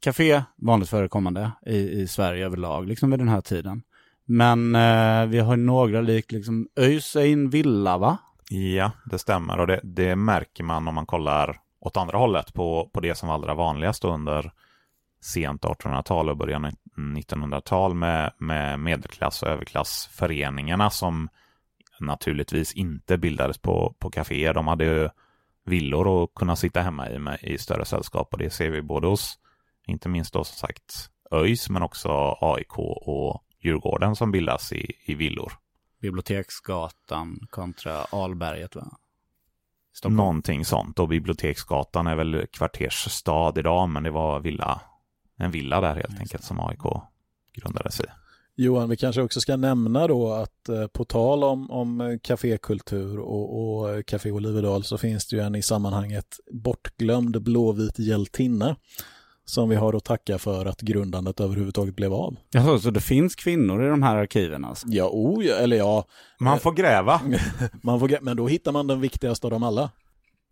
café, 0.00 0.42
vanligt 0.56 0.88
förekommande 0.88 1.50
i, 1.66 1.76
i 1.76 2.08
Sverige 2.08 2.46
överlag, 2.46 2.86
liksom 2.86 3.10
vid 3.10 3.20
den 3.20 3.28
här 3.28 3.40
tiden. 3.40 3.82
Men 4.24 4.74
eh, 4.74 5.26
vi 5.26 5.38
har 5.38 5.56
några 5.56 6.00
lik, 6.00 6.32
liksom 6.32 6.68
ÖIS 6.76 7.16
är 7.16 7.26
en 7.26 7.50
villa 7.50 7.98
va? 7.98 8.18
Ja, 8.50 8.90
det 9.04 9.18
stämmer 9.18 9.60
och 9.60 9.66
det, 9.66 9.80
det, 9.82 10.16
märker 10.16 10.64
man 10.64 10.88
om 10.88 10.94
man 10.94 11.06
kollar 11.06 11.56
åt 11.82 11.96
andra 11.96 12.18
hållet 12.18 12.54
på, 12.54 12.90
på 12.92 13.00
det 13.00 13.14
som 13.14 13.28
var 13.28 13.34
allra 13.34 13.54
vanligast 13.54 14.04
under 14.04 14.52
sent 15.20 15.62
1800-tal 15.62 16.28
och 16.28 16.36
början 16.36 16.76
1900-tal 16.96 17.94
med, 17.94 18.32
med 18.38 18.80
medelklass 18.80 19.42
och 19.42 19.48
överklassföreningarna 19.48 20.90
som 20.90 21.28
naturligtvis 22.00 22.72
inte 22.72 23.18
bildades 23.18 23.58
på, 23.58 23.94
på 23.98 24.10
kaféer. 24.10 24.54
De 24.54 24.66
hade 24.68 24.84
ju 24.84 25.08
villor 25.64 26.24
att 26.24 26.34
kunna 26.34 26.56
sitta 26.56 26.80
hemma 26.80 27.10
i 27.10 27.18
med, 27.18 27.38
i 27.42 27.58
större 27.58 27.84
sällskap 27.84 28.32
och 28.32 28.38
det 28.38 28.50
ser 28.50 28.70
vi 28.70 28.82
både 28.82 29.06
hos, 29.06 29.38
inte 29.86 30.08
minst 30.08 30.32
då 30.32 30.44
som 30.44 30.56
sagt, 30.68 31.10
ÖIS 31.30 31.70
men 31.70 31.82
också 31.82 32.38
AIK 32.40 32.78
och 32.78 33.44
Djurgården 33.64 34.16
som 34.16 34.32
bildas 34.32 34.72
i, 34.72 34.92
i 35.04 35.14
villor. 35.14 35.52
Biblioteksgatan 36.00 37.46
kontra 37.50 38.04
Alberget 38.10 38.76
va? 38.76 38.98
Stockholm. 39.92 40.16
Någonting 40.16 40.64
sånt 40.64 40.98
och 40.98 41.08
Biblioteksgatan 41.08 42.06
är 42.06 42.16
väl 42.16 42.46
kvartersstad 42.52 43.52
idag 43.56 43.88
men 43.88 44.02
det 44.02 44.10
var 44.10 44.40
villa, 44.40 44.80
en 45.38 45.50
villa 45.50 45.80
där 45.80 45.94
helt 45.94 46.20
enkelt 46.20 46.44
som 46.44 46.60
AIK 46.60 46.82
grundades 47.54 48.00
i. 48.00 48.04
Johan, 48.56 48.88
vi 48.88 48.96
kanske 48.96 49.22
också 49.22 49.40
ska 49.40 49.56
nämna 49.56 50.06
då 50.06 50.32
att 50.32 50.68
eh, 50.68 50.86
på 50.86 51.04
tal 51.04 51.44
om, 51.44 51.70
om 51.70 52.18
kafékultur 52.22 53.18
och, 53.18 53.78
och 53.78 54.06
Café 54.06 54.30
Olivedal 54.30 54.84
så 54.84 54.98
finns 54.98 55.26
det 55.26 55.36
ju 55.36 55.42
en 55.42 55.54
i 55.54 55.62
sammanhanget 55.62 56.40
bortglömd 56.50 57.42
blåvit 57.42 57.98
hjältinna 57.98 58.76
som 59.44 59.68
vi 59.68 59.76
har 59.76 59.94
att 59.94 60.04
tacka 60.04 60.38
för 60.38 60.66
att 60.66 60.80
grundandet 60.80 61.40
överhuvudtaget 61.40 61.96
blev 61.96 62.14
av. 62.14 62.36
Jaha, 62.50 62.78
så 62.78 62.90
det 62.90 63.00
finns 63.00 63.34
kvinnor 63.34 63.84
i 63.84 63.88
de 63.88 64.02
här 64.02 64.16
arkiven 64.16 64.64
alltså? 64.64 64.86
Ja, 64.90 65.08
oh, 65.12 65.62
eller 65.62 65.76
ja. 65.76 66.04
Man 66.40 66.60
får 66.60 66.72
gräva. 66.72 67.20
man 67.82 68.00
får, 68.00 68.18
men 68.22 68.36
då 68.36 68.48
hittar 68.48 68.72
man 68.72 68.86
den 68.86 69.00
viktigaste 69.00 69.46
av 69.46 69.50
dem 69.50 69.62
alla. 69.62 69.90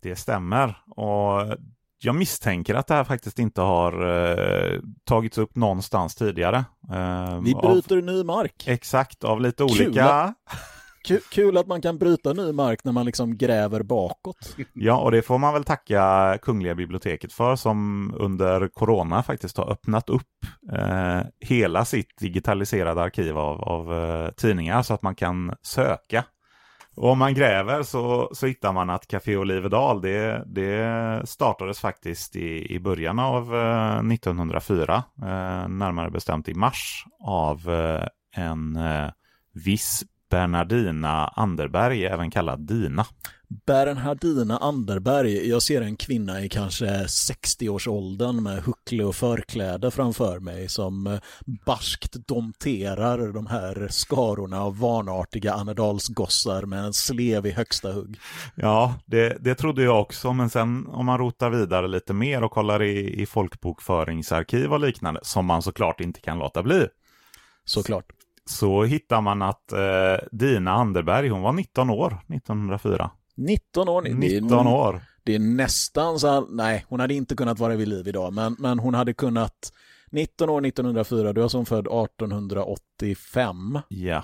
Det 0.01 0.15
stämmer. 0.15 0.77
Och 0.95 1.57
jag 2.03 2.15
misstänker 2.15 2.75
att 2.75 2.87
det 2.87 2.93
här 2.93 3.03
faktiskt 3.03 3.39
inte 3.39 3.61
har 3.61 3.93
eh, 4.73 4.79
tagits 5.03 5.37
upp 5.37 5.55
någonstans 5.55 6.15
tidigare. 6.15 6.57
Eh, 6.93 7.41
Vi 7.41 7.55
bryter 7.55 7.97
av, 7.97 8.03
ny 8.03 8.23
mark. 8.23 8.63
Exakt, 8.67 9.23
av 9.23 9.41
lite 9.41 9.63
olika... 9.63 10.33
Kul, 11.03 11.19
kul 11.31 11.57
att 11.57 11.67
man 11.67 11.81
kan 11.81 11.97
bryta 11.97 12.33
ny 12.33 12.51
mark 12.51 12.83
när 12.83 12.91
man 12.91 13.05
liksom 13.05 13.37
gräver 13.37 13.83
bakåt. 13.83 14.55
Ja, 14.73 15.01
och 15.01 15.11
det 15.11 15.21
får 15.21 15.37
man 15.37 15.53
väl 15.53 15.63
tacka 15.63 16.37
Kungliga 16.41 16.75
biblioteket 16.75 17.33
för 17.33 17.55
som 17.55 18.13
under 18.17 18.67
corona 18.67 19.23
faktiskt 19.23 19.57
har 19.57 19.71
öppnat 19.71 20.09
upp 20.09 20.45
eh, 20.73 21.21
hela 21.39 21.85
sitt 21.85 22.17
digitaliserade 22.19 23.01
arkiv 23.01 23.37
av, 23.37 23.61
av 23.61 23.93
eh, 23.93 24.31
tidningar 24.31 24.81
så 24.81 24.93
att 24.93 25.01
man 25.01 25.15
kan 25.15 25.55
söka 25.61 26.25
och 26.95 27.09
om 27.09 27.19
man 27.19 27.33
gräver 27.33 27.83
så, 27.83 28.29
så 28.33 28.47
hittar 28.47 28.73
man 28.73 28.89
att 28.89 29.07
Café 29.07 29.37
Olivedal 29.37 30.01
det, 30.01 30.43
det 30.45 31.21
startades 31.25 31.79
faktiskt 31.79 32.35
i, 32.35 32.75
i 32.75 32.79
början 32.79 33.19
av 33.19 33.55
eh, 33.55 34.13
1904, 34.13 35.03
eh, 35.21 35.67
närmare 35.67 36.11
bestämt 36.11 36.49
i 36.49 36.53
mars, 36.53 37.05
av 37.23 37.69
eh, 37.69 38.07
en 38.43 38.75
eh, 38.75 39.09
viss 39.53 40.03
Bernardina 40.31 41.27
Anderberg, 41.27 42.05
även 42.05 42.31
kallad 42.31 42.59
Dina. 42.59 43.05
Bernhardina 43.65 44.57
Anderberg, 44.57 45.49
jag 45.49 45.61
ser 45.61 45.81
en 45.81 45.95
kvinna 45.95 46.41
i 46.41 46.49
kanske 46.49 46.85
60-årsåldern 46.85 48.43
med 48.43 48.63
huckle 48.63 49.03
och 49.03 49.15
förkläde 49.15 49.91
framför 49.91 50.39
mig 50.39 50.69
som 50.69 51.07
eh, 51.07 51.19
barskt 51.65 52.27
domterar 52.27 53.33
de 53.33 53.47
här 53.47 53.87
skarorna 53.89 54.61
av 54.61 54.79
vanartiga 54.79 55.53
Annedalsgossar 55.53 56.65
med 56.65 56.83
en 56.83 56.93
slev 56.93 57.45
i 57.45 57.51
högsta 57.51 57.91
hugg. 57.91 58.19
Ja, 58.55 58.95
det, 59.05 59.37
det 59.39 59.55
trodde 59.55 59.83
jag 59.83 60.01
också, 60.01 60.33
men 60.33 60.49
sen 60.49 60.87
om 60.87 61.05
man 61.05 61.17
rotar 61.17 61.49
vidare 61.49 61.87
lite 61.87 62.13
mer 62.13 62.43
och 62.43 62.51
kollar 62.51 62.83
i, 62.83 63.21
i 63.21 63.25
folkbokföringsarkiv 63.25 64.73
och 64.73 64.79
liknande, 64.79 65.19
som 65.23 65.45
man 65.45 65.61
såklart 65.61 66.01
inte 66.01 66.21
kan 66.21 66.39
låta 66.39 66.63
bli. 66.63 66.87
Såklart 67.65 68.05
så 68.51 68.83
hittar 68.83 69.21
man 69.21 69.41
att 69.41 69.71
eh, 69.71 70.27
Dina 70.31 70.71
Anderberg, 70.71 71.29
hon 71.29 71.41
var 71.41 71.53
19 71.53 71.89
år 71.89 72.17
1904. 72.27 73.11
19 73.37 73.89
år? 73.89 74.01
19 74.01 74.67
år. 74.67 75.01
Det 75.23 75.35
är 75.35 75.39
nästan 75.39 76.19
så, 76.19 76.41
nej, 76.41 76.85
hon 76.89 76.99
hade 76.99 77.13
inte 77.13 77.35
kunnat 77.35 77.59
vara 77.59 77.75
vid 77.75 77.87
liv 77.87 78.07
idag, 78.07 78.33
men, 78.33 78.55
men 78.59 78.79
hon 78.79 78.93
hade 78.93 79.13
kunnat 79.13 79.73
19 80.11 80.49
år 80.49 80.65
1904, 80.65 81.33
du 81.33 81.43
är 81.43 81.47
som 81.47 81.65
född 81.65 81.87
1885. 81.87 83.79
Ja. 83.89 84.23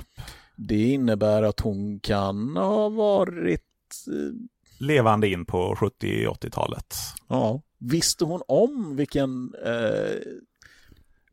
Det 0.55 0.83
innebär 0.83 1.43
att 1.43 1.59
hon 1.59 1.99
kan 1.99 2.57
ha 2.57 2.89
varit... 2.89 3.61
Eh, 4.07 4.33
Levande 4.79 5.27
in 5.27 5.45
på 5.45 5.75
70-80-talet. 5.75 6.95
Ja. 7.27 7.61
Visste 7.79 8.25
hon 8.25 8.41
om 8.47 8.95
vilken 8.95 9.53
eh, 9.65 10.15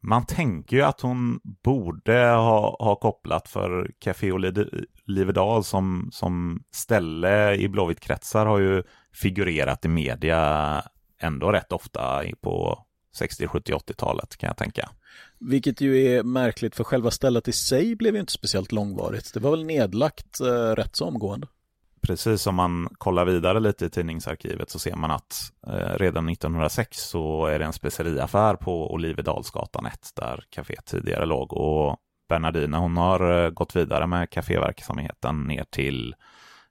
man 0.07 0.27
tänker 0.27 0.77
ju 0.77 0.83
att 0.83 1.01
hon 1.01 1.41
borde 1.65 2.19
ha, 2.19 2.77
ha 2.79 2.97
kopplat 2.97 3.49
för 3.49 3.91
Café 3.99 4.33
Olivedal 4.33 5.65
som, 5.65 6.09
som 6.13 6.63
ställe 6.75 7.55
i 7.55 7.69
Blåvitt-kretsar 7.69 8.47
har 8.47 8.59
ju 8.59 8.83
figurerat 9.13 9.85
i 9.85 9.89
media 9.89 10.83
ändå 11.21 11.53
rätt 11.53 11.73
ofta 11.73 12.23
på 12.41 12.79
60, 13.17 13.47
70, 13.47 13.73
80-talet 13.73 14.37
kan 14.37 14.47
jag 14.47 14.57
tänka. 14.57 14.91
Vilket 15.41 15.81
ju 15.81 16.07
är 16.07 16.23
märkligt 16.23 16.77
för 16.77 16.85
själva 16.85 17.11
stället 17.11 17.49
i 17.49 17.53
sig 17.53 17.97
blev 17.97 18.15
ju 18.15 18.21
inte 18.21 18.33
speciellt 18.33 18.73
långvarigt. 18.73 19.35
Det 19.35 19.41
var 19.41 19.51
väl 19.51 19.65
nedlagt 19.65 20.41
eh, 20.41 20.47
rätt 20.75 20.97
så 20.97 21.05
omgående 21.05 21.47
precis 22.07 22.47
om 22.47 22.55
man 22.55 22.89
kollar 22.99 23.25
vidare 23.25 23.61
lite 23.61 23.87
i 23.87 23.91
tidningsarkivet 23.91 24.71
så 24.71 24.79
ser 24.79 24.97
man 24.97 25.11
att 25.11 25.53
eh, 25.67 25.99
redan 25.99 26.29
1906 26.29 26.99
så 26.99 27.47
är 27.47 27.59
det 27.59 27.65
en 27.65 27.73
speceriaffär 27.73 28.55
på 28.55 28.93
Olivedalsgatan 28.93 29.87
1 29.87 30.11
där 30.17 30.45
kaféet 30.51 30.85
tidigare 30.85 31.27
låg 31.27 31.53
och 31.53 31.97
Bernardina 32.29 32.79
hon 32.79 32.97
har 32.97 33.45
eh, 33.45 33.51
gått 33.51 33.77
vidare 33.77 34.07
med 34.07 34.31
kaféverksamheten 34.31 35.43
ner 35.45 35.65
till 35.71 36.15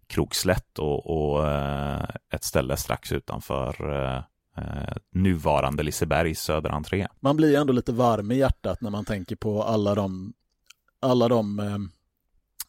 Krokslätt 0.07 0.79
och, 0.79 1.33
och 1.33 1.47
eh, 1.47 2.05
ett 2.33 2.43
ställe 2.43 2.77
strax 2.77 3.11
utanför 3.11 3.89
eh, 3.95 4.23
eh, 4.57 4.95
nuvarande 5.11 5.83
Lisebergs 5.83 6.41
söderentré. 6.41 7.07
Man 7.19 7.37
blir 7.37 7.57
ändå 7.57 7.73
lite 7.73 7.91
varm 7.91 8.31
i 8.31 8.37
hjärtat 8.37 8.81
när 8.81 8.89
man 8.89 9.05
tänker 9.05 9.35
på 9.35 9.63
alla 9.63 9.95
de 9.95 10.33
alla 10.99 11.27
de 11.27 11.59
eh, 11.59 11.77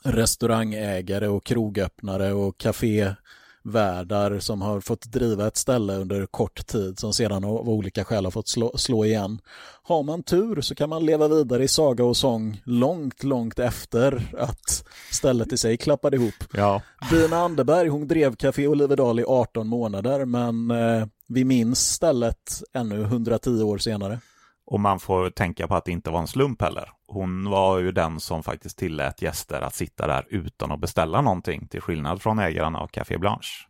restaurangägare 0.05 1.29
och 1.29 1.45
krogöppnare 1.45 2.33
och 2.33 2.59
kafévärdar 2.59 4.39
som 4.39 4.63
har 4.63 4.81
fått 4.81 5.13
driva 5.13 5.47
ett 5.47 5.57
ställe 5.57 5.97
under 5.97 6.27
kort 6.27 6.67
tid 6.67 6.99
som 6.99 7.13
sedan 7.13 7.45
av 7.45 7.69
olika 7.69 8.05
skäl 8.05 8.25
har 8.25 8.31
fått 8.31 8.49
slå, 8.49 8.79
slå 8.79 9.05
igen. 9.05 9.41
Har 9.83 10.03
man 10.03 10.23
tur 10.23 10.61
så 10.61 10.75
kan 10.75 10.89
man 10.89 11.07
leva 11.07 11.29
vidare 11.29 11.65
i 11.65 11.69
saga 11.69 12.05
och 12.05 12.17
sång 12.17 12.63
långt, 12.65 13.23
långt 13.23 13.59
efter 13.59 14.35
att 14.39 14.85
stället 15.11 15.53
i 15.53 15.57
sig 15.57 15.77
klappade 15.77 16.17
ihop. 16.17 16.35
Ja. 16.53 16.83
Bina 17.11 17.37
Anderberg, 17.37 17.89
hon 17.89 18.09
drev 18.09 18.37
Café 18.37 18.69
Olivedal 18.69 19.21
i 19.21 19.25
18 19.25 19.67
månader 19.67 20.25
men 20.25 20.71
eh, 20.71 21.07
vi 21.29 21.45
minns 21.45 21.93
stället 21.93 22.63
ännu 22.73 23.03
110 23.03 23.63
år 23.63 23.79
senare. 23.79 24.21
Och 24.67 24.81
man 24.81 25.01
får 25.01 25.31
tänka 25.31 25.69
på 25.69 25.75
att 25.77 25.85
det 25.85 25.93
inte 25.93 26.11
var 26.11 26.21
en 26.21 26.27
slump 26.27 26.63
heller. 26.63 26.91
Hon 27.07 27.51
var 27.51 27.79
ju 27.79 27.93
den 27.93 28.21
som 28.21 28.43
faktiskt 28.43 28.79
tillät 28.79 29.23
gäster 29.23 29.61
att 29.61 29.75
sitta 29.75 30.07
där 30.07 30.27
utan 30.31 30.73
att 30.73 30.81
beställa 30.81 31.21
någonting, 31.21 31.69
till 31.69 31.81
skillnad 31.81 32.23
från 32.23 32.39
ägaren 32.39 32.77
av 32.77 32.87
Café 32.87 33.19
Blanche. 33.19 33.67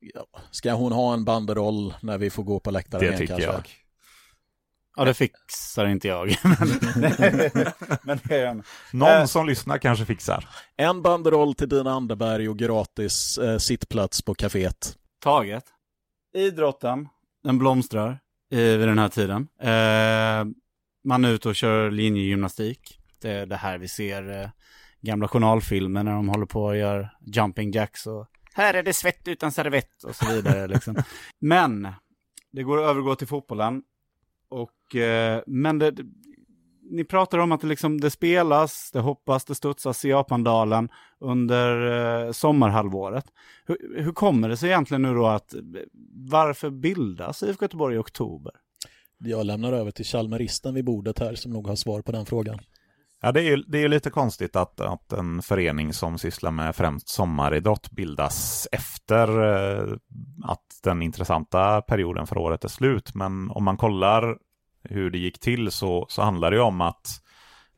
Ja, 0.00 0.26
ska 0.50 0.72
hon 0.72 0.92
ha 0.92 1.14
en 1.14 1.24
banderoll 1.24 1.94
när 2.02 2.18
vi 2.18 2.30
får 2.30 2.42
gå 2.42 2.60
på 2.60 2.70
läktaren 2.70 3.04
Det 3.04 3.16
tycker 3.18 3.26
kanske? 3.26 3.46
jag. 3.52 3.68
Ja, 4.96 5.04
det 5.04 5.14
fixar 5.14 5.86
inte 5.86 6.08
jag. 6.08 6.28
men 8.02 8.20
det 8.24 8.36
är 8.36 8.46
en. 8.46 8.62
Någon 8.92 9.08
Eh. 9.08 9.24
som 9.24 9.46
lyssnar 9.46 9.78
kanske 9.78 10.04
fixar. 10.04 10.48
En 10.76 11.02
banderoll 11.02 11.54
till 11.54 11.68
Dina 11.68 11.92
Anderberg 11.92 12.48
och 12.48 12.58
gratis 12.58 13.38
eh, 13.38 13.58
sittplats 13.58 14.22
på 14.22 14.34
kaféet. 14.34 14.96
Taget. 15.22 15.64
Idrotten, 16.34 17.08
den 17.44 17.58
blomstrar 17.58 18.18
i, 18.50 18.76
vid 18.76 18.88
den 18.88 18.98
här 18.98 19.08
tiden. 19.08 19.48
Eh, 19.60 20.54
man 21.04 21.24
är 21.24 21.30
ute 21.32 21.48
och 21.48 21.54
kör 21.56 21.90
linjegymnastik. 21.90 22.98
Det 23.20 23.30
är 23.30 23.46
det 23.46 23.56
här 23.56 23.78
vi 23.78 23.88
ser 23.88 24.42
eh, 24.42 24.48
gamla 25.00 25.28
journalfilmer 25.28 26.02
när 26.02 26.12
de 26.12 26.28
håller 26.28 26.46
på 26.46 26.64
och 26.64 26.76
gör 26.76 27.10
jumping 27.36 27.70
jacks 27.72 28.06
och 28.06 28.26
här 28.54 28.74
är 28.74 28.82
det 28.82 28.92
svett 28.92 29.28
utan 29.28 29.52
servett 29.52 30.04
och 30.04 30.16
så 30.16 30.32
vidare. 30.32 30.66
liksom. 30.68 30.96
Men 31.40 31.88
det 32.52 32.62
går 32.62 32.78
att 32.84 32.90
övergå 32.90 33.14
till 33.16 33.26
fotbollen. 33.26 33.82
Och, 34.48 34.96
eh, 34.96 35.42
men 35.46 35.78
det- 35.78 35.94
ni 36.90 37.04
pratar 37.04 37.38
om 37.38 37.52
att 37.52 37.60
det, 37.60 37.66
liksom, 37.66 38.00
det 38.00 38.10
spelas, 38.10 38.90
det 38.92 39.00
hoppas, 39.00 39.44
det 39.44 39.54
studsas 39.54 40.04
i 40.04 40.08
Japandalen 40.08 40.88
under 41.20 41.90
eh, 42.26 42.32
sommarhalvåret. 42.32 43.24
Hur, 43.66 44.02
hur 44.02 44.12
kommer 44.12 44.48
det 44.48 44.56
sig 44.56 44.68
egentligen 44.68 45.02
nu 45.02 45.14
då 45.14 45.26
att 45.26 45.54
varför 46.30 46.70
bildas 46.70 47.42
IFK 47.42 47.64
Göteborg 47.64 47.94
i 47.94 47.98
oktober? 47.98 48.52
Jag 49.18 49.46
lämnar 49.46 49.72
över 49.72 49.90
till 49.90 50.04
Chalmeristen 50.04 50.74
vid 50.74 50.84
bordet 50.84 51.18
här 51.18 51.34
som 51.34 51.52
nog 51.52 51.66
har 51.66 51.76
svar 51.76 52.02
på 52.02 52.12
den 52.12 52.26
frågan. 52.26 52.58
Ja, 53.22 53.32
det 53.32 53.40
är 53.40 53.44
ju 53.44 53.56
det 53.56 53.78
är 53.78 53.82
ju 53.82 53.88
lite 53.88 54.10
konstigt 54.10 54.56
att, 54.56 54.80
att 54.80 55.12
en 55.12 55.42
förening 55.42 55.92
som 55.92 56.18
sysslar 56.18 56.50
med 56.50 56.76
främst 56.76 57.08
sommaridrott 57.08 57.90
bildas 57.90 58.68
efter 58.72 59.28
eh, 59.28 59.96
att 60.44 60.80
den 60.82 61.02
intressanta 61.02 61.82
perioden 61.82 62.26
för 62.26 62.38
året 62.38 62.64
är 62.64 62.68
slut. 62.68 63.14
Men 63.14 63.50
om 63.50 63.64
man 63.64 63.76
kollar 63.76 64.38
hur 64.82 65.10
det 65.10 65.18
gick 65.18 65.40
till 65.40 65.70
så, 65.70 66.06
så 66.08 66.22
handlar 66.22 66.50
det 66.50 66.56
ju 66.56 66.62
om 66.62 66.80
att 66.80 67.22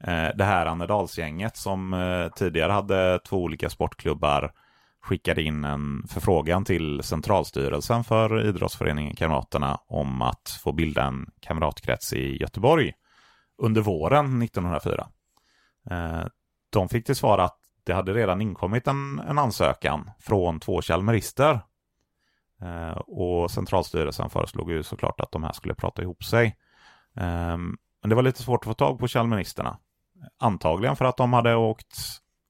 eh, 0.01 0.29
det 0.35 0.45
här 0.45 0.67
Annedalsgänget 0.67 1.57
som 1.57 1.95
eh, 1.95 2.29
tidigare 2.29 2.73
hade 2.73 3.19
två 3.19 3.37
olika 3.43 3.71
sportklubbar 3.71 4.53
skickade 5.03 5.43
in 5.43 5.65
en 5.65 6.05
förfrågan 6.09 6.65
till 6.65 7.03
centralstyrelsen 7.03 8.05
för 8.05 8.47
idrottsföreningen 8.49 9.15
Kamraterna 9.17 9.79
om 9.87 10.23
att 10.23 10.61
få 10.63 10.73
bilda 10.73 11.03
en 11.03 11.31
kamratkrets 11.41 12.13
i 12.13 12.37
Göteborg 12.37 12.93
under 13.59 13.81
våren 13.81 14.43
1904. 14.43 15.09
Eh, 15.91 16.27
De 16.71 16.89
fick 16.89 17.07
till 17.07 17.17
svar 17.17 17.39
att 17.39 17.59
det 17.85 17.95
hade 17.95 18.15
redan 18.15 18.41
inkommit 18.41 18.87
en, 18.87 19.19
en 19.19 19.39
ansökan 19.39 20.11
från 20.21 20.61
två 20.61 20.83
chalmerister. 20.83 21.61
Eh, 22.63 22.99
och 22.99 23.51
centralstyrelsen 23.51 24.31
föreslog 24.31 24.71
ju 24.71 24.83
såklart 24.83 25.21
att 25.21 25.33
de 25.33 25.45
här 25.45 25.53
skulle 25.53 25.75
prata 25.75 26.03
ihop 26.03 26.25
sig. 26.25 26.57
Ehm, 27.17 27.77
men 28.03 28.09
det 28.09 28.15
var 28.15 28.23
lite 28.23 28.43
svårt 28.43 28.63
att 28.63 28.67
få 28.67 28.75
tag 28.75 28.99
på 28.99 29.09
Chalministerna. 29.09 29.79
Antagligen 30.39 30.97
för 30.97 31.05
att 31.05 31.17
de 31.17 31.33
hade 31.33 31.55
åkt 31.55 31.99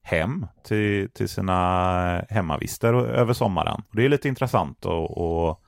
hem 0.03 0.46
till, 0.64 1.11
till 1.11 1.29
sina 1.29 2.25
hemmavister 2.29 2.94
över 2.94 3.33
sommaren. 3.33 3.83
Det 3.92 4.05
är 4.05 4.09
lite 4.09 4.29
intressant 4.29 4.87
att, 4.87 5.18
att 5.18 5.59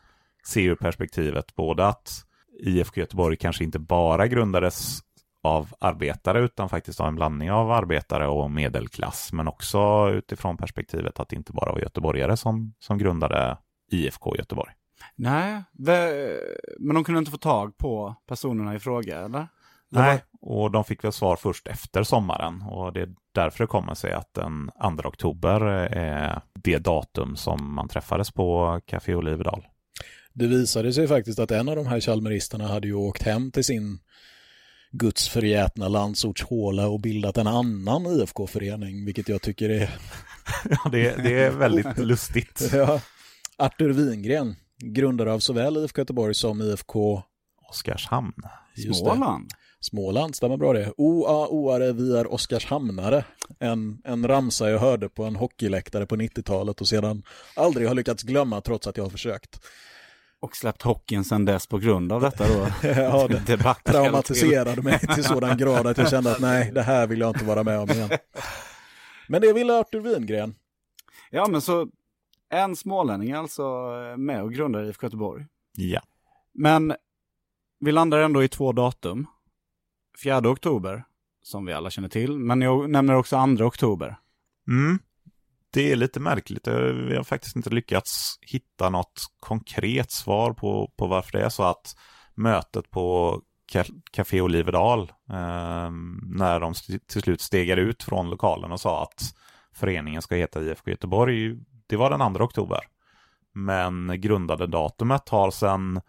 se 0.45 0.65
ur 0.65 0.75
perspektivet 0.75 1.55
både 1.55 1.87
att 1.87 2.25
IFK 2.61 3.01
Göteborg 3.01 3.37
kanske 3.37 3.65
inte 3.65 3.79
bara 3.79 4.27
grundades 4.27 5.01
av 5.43 5.75
arbetare 5.81 6.41
utan 6.41 6.69
faktiskt 6.69 7.01
av 7.01 7.09
en 7.09 7.15
blandning 7.15 7.53
av 7.53 7.71
arbetare 7.71 8.29
och 8.29 8.51
medelklass. 8.51 9.33
Men 9.33 9.49
också 9.49 10.11
utifrån 10.11 10.57
perspektivet 10.57 11.21
att 11.21 11.29
det 11.29 11.37
inte 11.37 11.53
bara 11.53 11.73
var 11.73 11.81
göteborgare 11.81 12.37
som, 12.37 12.75
som 12.79 12.99
grundade 12.99 13.59
IFK 13.91 14.37
Göteborg. 14.37 14.73
Nej, 15.17 15.63
men 16.79 16.95
de 16.95 17.05
kunde 17.05 17.19
inte 17.19 17.31
få 17.31 17.37
tag 17.37 17.77
på 17.77 18.15
personerna 18.29 18.75
i 18.75 18.79
fråga, 18.79 19.19
eller? 19.19 19.49
Nej, 19.91 20.25
och 20.41 20.71
de 20.71 20.85
fick 20.85 21.05
väl 21.05 21.13
svar 21.13 21.37
först 21.37 21.69
efter 21.69 22.03
sommaren 22.03 22.63
och 22.63 22.93
det 22.93 23.01
är 23.01 23.15
därför 23.35 23.65
det 23.65 23.69
kommer 23.69 23.95
sig 23.95 24.13
att 24.13 24.35
den 24.35 24.71
2 25.03 25.09
oktober 25.09 25.61
är 25.61 26.41
det 26.55 26.79
datum 26.79 27.37
som 27.37 27.75
man 27.75 27.89
träffades 27.89 28.31
på 28.31 28.81
Café 28.87 29.15
Olivedal. 29.15 29.67
Det 30.33 30.47
visade 30.47 30.93
sig 30.93 31.09
faktiskt 31.09 31.39
att 31.39 31.51
en 31.51 31.69
av 31.69 31.77
de 31.77 31.87
här 31.87 32.01
chalmeristerna 32.01 32.67
hade 32.67 32.87
ju 32.87 32.95
åkt 32.95 33.23
hem 33.23 33.51
till 33.51 33.65
sin 33.65 33.99
gudsförgätna 34.91 35.89
landsortshåla 35.89 36.89
och 36.89 37.01
bildat 37.01 37.39
en 37.39 37.47
annan 37.47 38.07
IFK-förening, 38.07 39.05
vilket 39.05 39.29
jag 39.29 39.43
tycker 39.43 39.71
är... 39.71 39.91
Ja, 40.71 40.91
det, 40.93 41.23
det 41.23 41.43
är 41.43 41.51
väldigt 41.51 41.99
lustigt. 41.99 42.71
Ja. 42.73 43.01
Artur 43.57 43.93
Wingren, 43.93 44.57
grundare 44.83 45.33
av 45.33 45.39
såväl 45.39 45.77
IFK 45.77 46.01
Göteborg 46.01 46.35
som 46.35 46.63
IFK 46.63 47.23
Oskarshamn. 47.71 48.33
Just 48.77 49.05
det. 49.05 49.11
Småland. 49.11 49.51
Småland, 49.81 50.37
stämmer 50.37 50.57
bra 50.57 50.73
det. 50.73 50.93
Oa, 50.97 51.47
oare, 51.49 51.93
vi 51.93 52.17
är 52.17 52.33
Oskarshamnare. 52.33 53.25
En, 53.59 54.01
en 54.05 54.29
ramsa 54.29 54.71
jag 54.71 54.79
hörde 54.79 55.09
på 55.09 55.25
en 55.25 55.37
hockeyläktare 55.37 56.07
på 56.07 56.17
90-talet 56.17 56.81
och 56.81 56.89
sedan 56.89 57.23
aldrig 57.57 57.89
har 57.89 57.95
lyckats 57.95 58.23
glömma 58.23 58.61
trots 58.61 58.87
att 58.87 58.97
jag 58.97 59.05
har 59.05 59.11
försökt. 59.11 59.61
Och 60.41 60.57
släppt 60.57 60.83
hockeyn 60.83 61.25
sedan 61.25 61.45
dess 61.45 61.67
på 61.67 61.79
grund 61.79 62.13
av 62.13 62.21
detta 62.21 62.49
då. 62.49 62.67
Ja, 62.89 63.29
det 63.47 63.47
till- 63.47 63.65
traumatiserade 63.85 64.83
mig 64.83 64.99
till 64.99 65.25
sådan 65.25 65.59
grad 65.59 65.87
att 65.87 65.99
jag 65.99 66.11
kände 66.11 66.31
att 66.33 66.41
nej, 66.41 66.71
det 66.75 66.83
här 66.83 67.07
vill 67.07 67.21
jag 67.21 67.31
inte 67.31 67.45
vara 67.45 67.63
med 67.63 67.79
om 67.79 67.91
igen. 67.91 68.11
Men 69.29 69.41
det 69.41 69.53
ville 69.53 69.79
Artur 69.79 70.01
Wingren. 70.01 70.55
Ja, 71.31 71.47
men 71.49 71.61
så 71.61 71.89
en 72.55 72.77
smålänning 72.77 73.33
alltså 73.33 73.63
eh, 73.63 74.17
med 74.17 74.43
och 74.43 74.53
grundar 74.53 74.85
IFK 74.85 75.07
Göteborg. 75.07 75.47
Ja. 75.77 76.01
Men 76.55 76.95
vi 77.81 77.93
landar 77.93 78.19
ändå 78.19 78.43
i 78.45 78.49
två 78.49 78.73
datum. 78.73 79.27
4 80.25 80.39
oktober, 80.51 81.05
som 81.43 81.67
vi 81.67 81.73
alla 81.73 81.91
känner 81.91 82.09
till, 82.09 82.39
men 82.39 82.61
jag 82.61 82.91
nämner 82.91 83.15
också 83.15 83.37
2 83.59 83.65
oktober. 83.65 84.17
Mm. 84.69 84.99
Det 85.73 85.93
är 85.93 85.97
lite 85.97 86.21
märkligt. 86.21 86.67
Eh, 86.67 86.75
Vi 86.81 87.17
har 87.17 87.25
faktiskt 87.25 87.57
inte 87.57 87.71
lyckats 87.71 88.39
hitta 88.41 88.91
något 88.91 89.21
konkret 89.41 90.11
svar 90.11 90.53
på, 90.53 90.93
på 90.97 91.07
varför 91.07 91.33
det 91.33 91.45
är 91.45 91.49
så 91.49 91.63
att 91.63 91.97
mötet 92.35 92.91
på 92.91 93.41
Ca- 93.73 94.03
Café 94.11 94.41
Olivedal, 94.41 95.01
eh, 95.31 95.91
när 96.37 96.61
de 96.61 96.75
till 97.07 97.23
slut 97.23 97.41
stegade 97.41 97.83
ut 97.83 98.03
från 98.03 98.31
lokalen 98.31 98.73
och 98.73 98.81
sa 98.81 99.03
att 99.03 99.23
föreningen 99.73 100.23
ska 100.23 100.35
heta 100.35 100.63
IFK 100.63 100.91
Göteborg, 100.91 101.57
det 101.87 101.97
var 101.97 102.11
den 102.11 102.35
2 102.35 102.45
oktober. 102.45 102.81
Men 103.53 104.21
grundade 104.21 104.67
datumet 104.67 105.29
har 105.29 105.51
sedan 105.51 106.01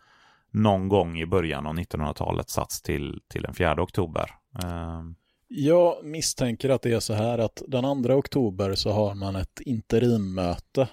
någon 0.52 0.90
gång 0.90 1.20
i 1.20 1.26
början 1.26 1.68
av 1.68 1.76
1900-talet 1.76 2.50
satts 2.50 2.82
till, 2.82 3.22
till 3.28 3.42
den 3.42 3.54
4 3.54 3.84
oktober. 3.84 4.26
Eh, 4.64 5.02
Jag 5.48 6.06
misstänker 6.06 6.70
att 6.70 6.82
det 6.82 6.94
är 6.94 7.00
så 7.00 7.14
här 7.14 7.38
att 7.38 7.62
den 7.68 8.04
2 8.04 8.14
oktober 8.14 8.76
så 8.76 8.92
har 8.92 9.16
man 9.16 9.36
ett 9.36 9.60
interimmöte 9.60 10.88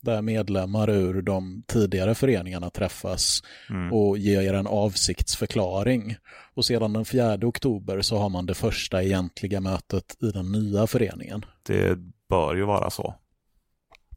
där 0.00 0.22
medlemmar 0.22 0.90
ur 0.90 1.22
de 1.22 1.62
tidigare 1.66 2.14
föreningarna 2.14 2.70
träffas 2.70 3.42
mm. 3.70 3.92
och 3.92 4.18
ger 4.18 4.54
en 4.54 4.66
avsiktsförklaring. 4.66 6.16
Och 6.54 6.64
sedan 6.64 6.92
den 6.92 7.04
4 7.04 7.38
oktober 7.42 8.00
så 8.00 8.18
har 8.18 8.28
man 8.28 8.46
det 8.46 8.54
första 8.54 9.02
egentliga 9.02 9.60
mötet 9.60 10.16
i 10.22 10.30
den 10.30 10.52
nya 10.52 10.86
föreningen. 10.86 11.44
Det 11.62 11.98
bör 12.28 12.54
ju 12.54 12.64
vara 12.64 12.90
så. 12.90 13.14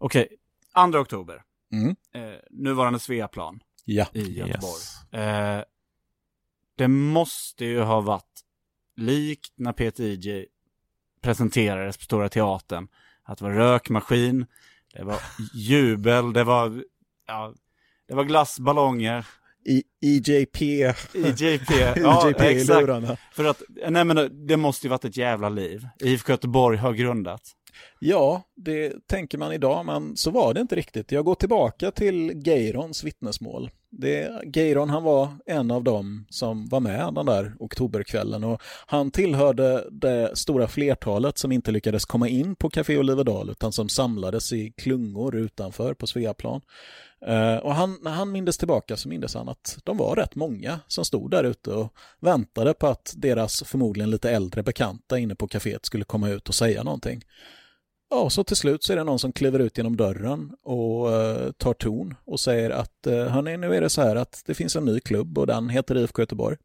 Okej, 0.04 0.28
2 0.92 1.00
oktober. 1.00 1.42
Mm. 1.72 1.96
Eh, 2.14 2.40
nuvarande 2.52 3.00
Sveaplan 3.00 3.60
Ja, 3.86 4.06
i 4.14 4.22
Göteborg. 4.40 4.74
Yes. 4.74 5.14
Eh, 5.14 5.64
det 6.76 6.88
måste 6.88 7.66
ju 7.66 7.80
ha 7.82 8.02
varit 8.02 8.42
likt 8.96 9.54
när 9.56 9.72
Peter 9.74 10.04
IJ 10.04 10.46
presenterades 11.22 11.98
på 11.98 12.04
Stora 12.04 12.30
Teatern. 12.30 12.88
Att 13.24 13.38
det 13.38 13.44
var 13.46 13.52
rökmaskin, 13.52 14.46
det 14.94 15.04
var 15.04 15.20
jubel, 15.54 16.34
det 16.34 16.44
var, 16.44 16.84
ja, 17.28 17.54
det 18.08 18.14
var 18.16 18.24
glassballonger, 18.24 19.26
I, 19.66 19.84
EJP, 20.02 20.62
IJP, 21.14 21.70
ja 21.96 22.28
EJP 22.30 22.42
i 22.42 22.46
exakt. 22.62 22.82
lurarna. 22.82 23.18
För 23.34 23.46
att, 23.46 23.62
nej 23.90 24.06
men 24.06 24.48
det- 24.48 24.58
måste 24.58 24.88
ju 24.88 24.90
varit 24.90 25.06
ett 25.06 25.18
jävla 25.18 25.50
liv. 25.50 25.88
IFK 26.00 26.32
Göteborg 26.34 26.78
har 26.78 26.94
grundats. 26.94 27.56
Ja, 28.00 28.44
det 28.56 29.08
tänker 29.08 29.38
man 29.38 29.54
idag, 29.54 29.86
men 29.86 30.18
så 30.18 30.32
var 30.32 30.54
det 30.54 30.62
inte 30.62 30.76
riktigt. 30.76 31.12
Jag 31.12 31.26
går 31.26 31.36
tillbaka 31.36 31.92
till 31.92 32.42
Geirons 32.46 33.04
vittnesmål. 33.04 33.70
Det, 33.90 34.32
Geiron 34.54 34.90
han 34.90 35.04
var 35.04 35.30
en 35.46 35.72
av 35.72 35.84
dem 35.84 36.26
som 36.30 36.68
var 36.68 36.80
med 36.80 37.14
den 37.14 37.26
där 37.26 37.54
oktoberkvällen 37.60 38.44
och 38.44 38.62
han 38.88 39.12
tillhörde 39.12 39.88
det 39.92 40.38
stora 40.38 40.68
flertalet 40.68 41.38
som 41.38 41.52
inte 41.52 41.72
lyckades 41.72 42.06
komma 42.06 42.28
in 42.28 42.56
på 42.56 42.70
Café 42.70 42.98
Olivedal 42.98 43.50
utan 43.50 43.72
som 43.72 43.90
samlades 43.90 44.54
i 44.54 44.74
klungor 44.78 45.36
utanför 45.36 45.94
på 45.94 46.08
Sveaplan. 46.08 46.62
Uh, 47.28 47.56
och 47.56 47.76
han, 47.76 48.00
när 48.02 48.12
han 48.12 48.32
mindes 48.32 48.58
tillbaka 48.58 48.98
så 48.98 49.10
mindes 49.10 49.36
han 49.36 49.50
att 49.50 49.78
de 49.84 49.98
var 49.98 50.16
rätt 50.16 50.36
många 50.36 50.80
som 50.88 51.06
stod 51.06 51.32
där 51.32 51.44
ute 51.44 51.72
och 51.72 51.94
väntade 52.20 52.74
på 52.74 52.88
att 52.88 53.14
deras 53.18 53.64
förmodligen 53.66 54.10
lite 54.10 54.32
äldre 54.32 54.64
bekanta 54.64 55.20
inne 55.20 55.36
på 55.36 55.48
kaféet 55.48 55.86
skulle 55.86 56.04
komma 56.04 56.30
ut 56.30 56.50
och 56.50 56.56
säga 56.56 56.84
någonting. 56.84 57.24
Ja, 58.16 58.30
så 58.30 58.44
till 58.44 58.56
slut 58.56 58.84
så 58.84 58.94
är 58.94 58.98
det 58.98 59.04
någon 59.04 59.20
som 59.20 59.32
kliver 59.32 59.60
ut 59.60 59.78
genom 59.78 59.98
dörren 59.98 60.52
och 60.64 61.14
eh, 61.14 61.52
tar 61.52 61.74
ton 61.74 62.16
och 62.26 62.40
säger 62.40 62.70
att 62.70 63.08
uh, 63.08 63.14
hörni, 63.14 63.58
nu 63.58 63.76
är 63.76 63.82
det 63.82 63.90
så 63.90 64.02
här 64.02 64.16
att 64.16 64.44
det 64.46 64.54
finns 64.54 64.76
en 64.76 64.86
ny 64.86 65.00
klubb 65.00 65.38
och 65.38 65.48
den 65.48 65.70
heter 65.70 65.98
IFK 65.98 66.22
Göteborg. 66.22 66.58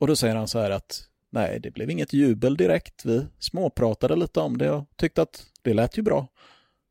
Och 0.00 0.06
då 0.06 0.16
säger 0.16 0.34
han 0.34 0.48
så 0.48 0.58
här 0.58 0.70
att 0.70 1.04
nej, 1.32 1.60
det 1.60 1.70
blev 1.70 1.90
inget 1.90 2.12
jubel 2.12 2.56
direkt. 2.56 3.04
Vi 3.04 3.26
småpratade 3.38 4.16
lite 4.16 4.40
om 4.40 4.58
det 4.58 4.70
och 4.70 4.84
tyckte 4.96 5.22
att 5.22 5.46
det 5.62 5.74
lät 5.74 5.98
ju 5.98 6.02
bra. 6.02 6.28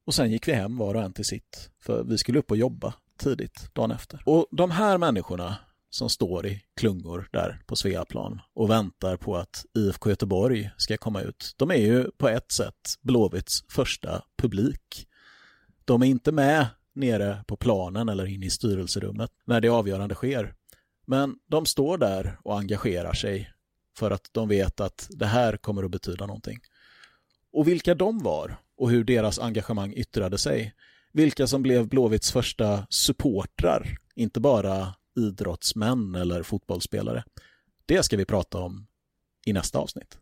Och 0.05 0.13
sen 0.13 0.31
gick 0.31 0.47
vi 0.47 0.51
hem 0.51 0.77
var 0.77 0.95
och 0.95 1.01
en 1.01 1.13
till 1.13 1.25
sitt, 1.25 1.69
för 1.83 2.03
vi 2.03 2.17
skulle 2.17 2.39
upp 2.39 2.51
och 2.51 2.57
jobba 2.57 2.93
tidigt 3.17 3.75
dagen 3.75 3.91
efter. 3.91 4.19
Och 4.25 4.47
de 4.51 4.71
här 4.71 4.97
människorna 4.97 5.55
som 5.93 6.09
står 6.09 6.45
i 6.45 6.61
klungor 6.75 7.29
där 7.31 7.61
på 7.65 7.75
Sveaplan 7.75 8.41
och 8.53 8.69
väntar 8.69 9.17
på 9.17 9.37
att 9.37 9.65
IFK 9.77 10.09
Göteborg 10.09 10.69
ska 10.77 10.97
komma 10.97 11.21
ut. 11.21 11.53
De 11.57 11.71
är 11.71 11.75
ju 11.75 12.11
på 12.17 12.29
ett 12.29 12.51
sätt 12.51 12.95
Blåvitts 13.01 13.63
första 13.69 14.23
publik. 14.37 15.07
De 15.85 16.01
är 16.01 16.05
inte 16.05 16.31
med 16.31 16.67
nere 16.93 17.43
på 17.47 17.55
planen 17.55 18.09
eller 18.09 18.25
inne 18.25 18.45
i 18.45 18.49
styrelserummet 18.49 19.31
när 19.45 19.61
det 19.61 19.69
avgörande 19.69 20.15
sker. 20.15 20.55
Men 21.05 21.35
de 21.47 21.65
står 21.65 21.97
där 21.97 22.39
och 22.43 22.59
engagerar 22.59 23.13
sig 23.13 23.51
för 23.97 24.11
att 24.11 24.29
de 24.31 24.47
vet 24.47 24.79
att 24.79 25.07
det 25.09 25.25
här 25.25 25.57
kommer 25.57 25.83
att 25.83 25.91
betyda 25.91 26.25
någonting. 26.25 26.59
Och 27.51 27.67
vilka 27.67 27.95
de 27.95 28.19
var 28.19 28.55
och 28.77 28.89
hur 28.89 29.03
deras 29.03 29.39
engagemang 29.39 29.93
yttrade 29.93 30.37
sig, 30.37 30.73
vilka 31.11 31.47
som 31.47 31.63
blev 31.63 31.87
Blåvitts 31.87 32.31
första 32.31 32.87
supportrar, 32.89 33.97
inte 34.15 34.39
bara 34.39 34.93
idrottsmän 35.15 36.15
eller 36.15 36.43
fotbollsspelare. 36.43 37.23
Det 37.85 38.03
ska 38.03 38.17
vi 38.17 38.25
prata 38.25 38.59
om 38.59 38.87
i 39.45 39.53
nästa 39.53 39.79
avsnitt. 39.79 40.17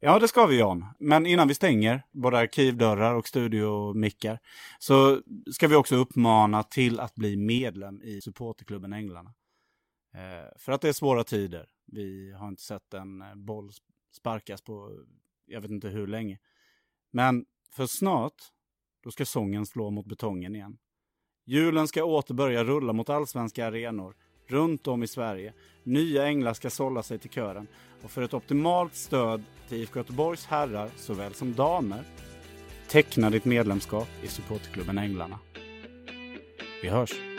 Ja, 0.00 0.18
det 0.18 0.28
ska 0.28 0.46
vi 0.46 0.58
Jan. 0.58 0.86
Men 0.98 1.26
innan 1.26 1.48
vi 1.48 1.54
stänger 1.54 2.02
både 2.10 2.38
arkivdörrar 2.38 3.14
och 3.14 3.28
studiomickar 3.28 4.38
så 4.78 5.22
ska 5.52 5.68
vi 5.68 5.74
också 5.74 5.96
uppmana 5.96 6.62
till 6.62 7.00
att 7.00 7.14
bli 7.14 7.36
medlem 7.36 8.02
i 8.02 8.20
supporterklubben 8.20 8.92
Änglarna. 8.92 9.34
Eh, 10.14 10.58
för 10.58 10.72
att 10.72 10.80
det 10.80 10.88
är 10.88 10.92
svåra 10.92 11.24
tider. 11.24 11.68
Vi 11.86 12.32
har 12.32 12.48
inte 12.48 12.62
sett 12.62 12.94
en 12.94 13.22
eh, 13.22 13.34
boll 13.34 13.70
sparkas 14.12 14.62
på 14.62 15.04
jag 15.50 15.60
vet 15.60 15.70
inte 15.70 15.88
hur 15.88 16.06
länge. 16.06 16.38
Men 17.10 17.44
för 17.72 17.86
snart, 17.86 18.42
då 19.02 19.10
ska 19.10 19.26
sången 19.26 19.66
slå 19.66 19.90
mot 19.90 20.06
betongen 20.06 20.54
igen. 20.54 20.78
Hjulen 21.50 21.88
ska 21.88 22.04
åter 22.04 22.34
börja 22.34 22.64
rulla 22.64 22.92
mot 22.92 23.10
allsvenska 23.10 23.66
arenor 23.66 24.14
runt 24.46 24.86
om 24.86 25.02
i 25.02 25.06
Sverige. 25.06 25.52
Nya 25.82 26.26
änglar 26.26 26.54
ska 26.54 26.70
sålla 26.70 27.02
sig 27.02 27.18
till 27.18 27.30
kören. 27.30 27.66
Och 28.02 28.10
för 28.10 28.22
ett 28.22 28.34
optimalt 28.34 28.94
stöd 28.94 29.42
till 29.68 29.78
IFK 29.78 29.98
Göteborgs 29.98 30.46
herrar 30.46 30.90
såväl 30.96 31.34
som 31.34 31.54
damer 31.54 32.02
teckna 32.88 33.30
ditt 33.30 33.44
medlemskap 33.44 34.08
i 34.22 34.26
supportklubben 34.26 34.98
Änglarna. 34.98 35.38
Vi 36.82 36.88
hörs! 36.88 37.29